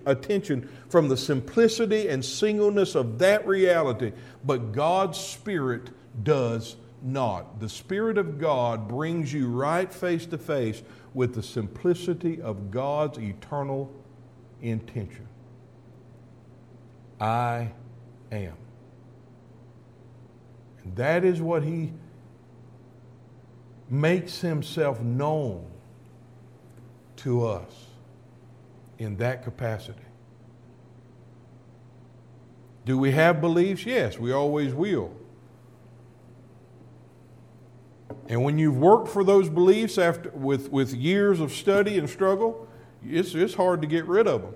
attention 0.04 0.68
from 0.88 1.08
the 1.08 1.16
simplicity 1.16 2.08
and 2.08 2.24
singleness 2.24 2.94
of 2.94 3.20
that 3.20 3.46
reality. 3.46 4.12
But 4.44 4.72
God's 4.72 5.16
Spirit 5.16 5.90
does 6.22 6.76
not. 7.02 7.60
The 7.60 7.68
Spirit 7.68 8.18
of 8.18 8.38
God 8.38 8.88
brings 8.88 9.32
you 9.32 9.48
right 9.48 9.92
face 9.92 10.26
to 10.26 10.38
face 10.38 10.82
with 11.14 11.34
the 11.34 11.42
simplicity 11.42 12.40
of 12.40 12.70
God's 12.70 13.18
eternal 13.18 13.92
intention. 14.62 15.26
I 17.20 17.72
am. 18.30 18.54
And 20.82 20.96
that 20.96 21.24
is 21.24 21.40
what 21.40 21.62
He 21.62 21.92
makes 23.88 24.40
Himself 24.40 25.00
known 25.00 25.64
to 27.16 27.46
us 27.46 27.86
in 28.98 29.16
that 29.16 29.42
capacity. 29.42 30.00
Do 32.84 32.98
we 32.98 33.10
have 33.12 33.40
beliefs? 33.40 33.84
Yes, 33.84 34.18
we 34.18 34.32
always 34.32 34.72
will. 34.72 35.12
And 38.28 38.42
when 38.42 38.58
you've 38.58 38.76
worked 38.76 39.08
for 39.08 39.24
those 39.24 39.48
beliefs 39.48 39.98
after, 39.98 40.30
with, 40.30 40.70
with 40.70 40.92
years 40.94 41.40
of 41.40 41.52
study 41.52 41.98
and 41.98 42.08
struggle, 42.08 42.68
it's, 43.04 43.34
it's 43.34 43.54
hard 43.54 43.82
to 43.82 43.86
get 43.86 44.06
rid 44.06 44.26
of 44.26 44.42
them. 44.42 44.54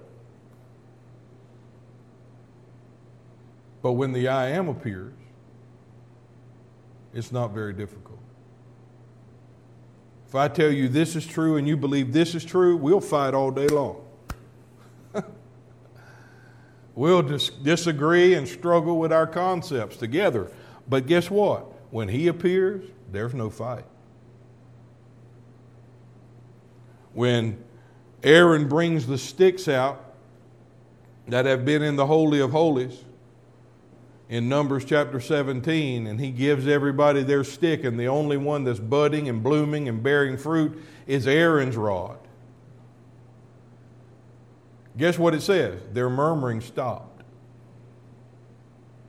But 3.82 3.92
when 3.92 4.12
the 4.12 4.28
I 4.28 4.48
am 4.48 4.68
appears, 4.68 5.14
it's 7.14 7.32
not 7.32 7.52
very 7.52 7.72
difficult. 7.72 8.18
If 10.28 10.34
I 10.34 10.48
tell 10.48 10.70
you 10.70 10.88
this 10.88 11.16
is 11.16 11.26
true 11.26 11.56
and 11.56 11.66
you 11.66 11.76
believe 11.76 12.12
this 12.12 12.34
is 12.34 12.44
true, 12.44 12.76
we'll 12.76 13.00
fight 13.00 13.34
all 13.34 13.50
day 13.50 13.66
long. 13.66 14.04
we'll 16.94 17.22
dis- 17.22 17.50
disagree 17.50 18.34
and 18.34 18.46
struggle 18.46 18.98
with 18.98 19.12
our 19.12 19.26
concepts 19.26 19.96
together. 19.96 20.52
But 20.88 21.06
guess 21.06 21.30
what? 21.30 21.62
When 21.90 22.08
He 22.08 22.28
appears, 22.28 22.84
there's 23.12 23.34
no 23.34 23.50
fight. 23.50 23.84
When 27.12 27.62
Aaron 28.22 28.68
brings 28.68 29.06
the 29.06 29.18
sticks 29.18 29.68
out 29.68 30.14
that 31.28 31.46
have 31.46 31.64
been 31.64 31.82
in 31.82 31.96
the 31.96 32.06
Holy 32.06 32.40
of 32.40 32.50
Holies 32.50 33.04
in 34.28 34.48
Numbers 34.48 34.84
chapter 34.84 35.20
17, 35.20 36.06
and 36.06 36.20
he 36.20 36.30
gives 36.30 36.68
everybody 36.68 37.22
their 37.22 37.42
stick, 37.42 37.82
and 37.84 37.98
the 37.98 38.06
only 38.06 38.36
one 38.36 38.62
that's 38.62 38.78
budding 38.78 39.28
and 39.28 39.42
blooming 39.42 39.88
and 39.88 40.02
bearing 40.02 40.36
fruit 40.36 40.80
is 41.06 41.26
Aaron's 41.26 41.76
rod. 41.76 42.16
Guess 44.96 45.18
what 45.18 45.34
it 45.34 45.40
says? 45.40 45.80
Their 45.92 46.10
murmuring 46.10 46.60
stopped, 46.60 47.22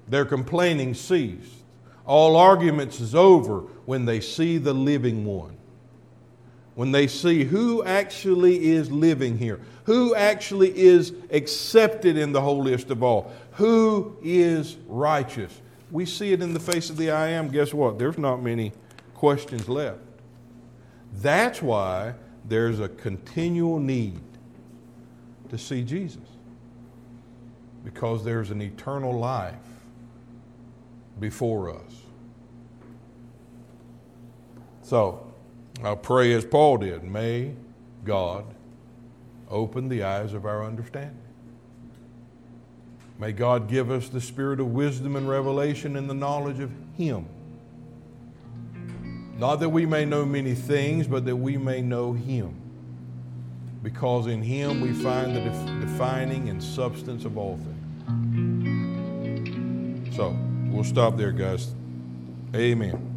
their 0.07 0.25
complaining 0.25 0.93
ceased. 0.93 1.53
All 2.05 2.35
arguments 2.35 2.99
is 2.99 3.13
over 3.13 3.63
when 3.91 4.05
they 4.05 4.21
see 4.21 4.57
the 4.57 4.71
living 4.71 5.25
one. 5.25 5.57
When 6.75 6.93
they 6.93 7.07
see 7.07 7.43
who 7.43 7.83
actually 7.83 8.71
is 8.71 8.89
living 8.89 9.37
here, 9.37 9.59
who 9.83 10.15
actually 10.15 10.71
is 10.79 11.11
accepted 11.29 12.15
in 12.15 12.31
the 12.31 12.39
holiest 12.39 12.89
of 12.89 13.03
all, 13.03 13.33
who 13.51 14.15
is 14.23 14.77
righteous. 14.87 15.59
We 15.91 16.05
see 16.05 16.31
it 16.31 16.41
in 16.41 16.53
the 16.53 16.59
face 16.61 16.89
of 16.89 16.95
the 16.95 17.11
I 17.11 17.31
am. 17.31 17.49
Guess 17.49 17.73
what? 17.73 17.99
There's 17.99 18.17
not 18.17 18.41
many 18.41 18.71
questions 19.13 19.67
left. 19.67 19.99
That's 21.15 21.61
why 21.61 22.13
there's 22.47 22.79
a 22.79 22.87
continual 22.87 23.77
need 23.77 24.21
to 25.49 25.57
see 25.57 25.83
Jesus, 25.83 26.29
because 27.83 28.23
there's 28.23 28.51
an 28.51 28.61
eternal 28.61 29.19
life 29.19 29.55
before 31.19 31.71
us. 31.71 31.91
So, 34.91 35.25
I'll 35.85 35.95
pray 35.95 36.33
as 36.33 36.43
Paul 36.43 36.79
did. 36.79 37.05
May 37.05 37.53
God 38.03 38.43
open 39.49 39.87
the 39.87 40.03
eyes 40.03 40.33
of 40.33 40.45
our 40.45 40.65
understanding. 40.65 41.15
May 43.17 43.31
God 43.31 43.69
give 43.69 43.89
us 43.89 44.09
the 44.09 44.19
spirit 44.19 44.59
of 44.59 44.73
wisdom 44.73 45.15
and 45.15 45.29
revelation 45.29 45.95
and 45.95 46.09
the 46.09 46.13
knowledge 46.13 46.59
of 46.59 46.73
Him. 46.97 47.25
Not 49.37 49.61
that 49.61 49.69
we 49.69 49.85
may 49.85 50.03
know 50.03 50.25
many 50.25 50.55
things, 50.55 51.07
but 51.07 51.23
that 51.23 51.37
we 51.37 51.55
may 51.55 51.81
know 51.81 52.11
Him. 52.11 52.53
Because 53.81 54.27
in 54.27 54.41
Him 54.41 54.81
we 54.81 54.91
find 54.91 55.33
the 55.33 55.39
def- 55.39 55.79
defining 55.79 56.49
and 56.49 56.61
substance 56.61 57.23
of 57.23 57.37
all 57.37 57.57
things. 58.09 60.17
So, 60.17 60.37
we'll 60.65 60.83
stop 60.83 61.15
there, 61.15 61.31
guys. 61.31 61.73
Amen. 62.53 63.07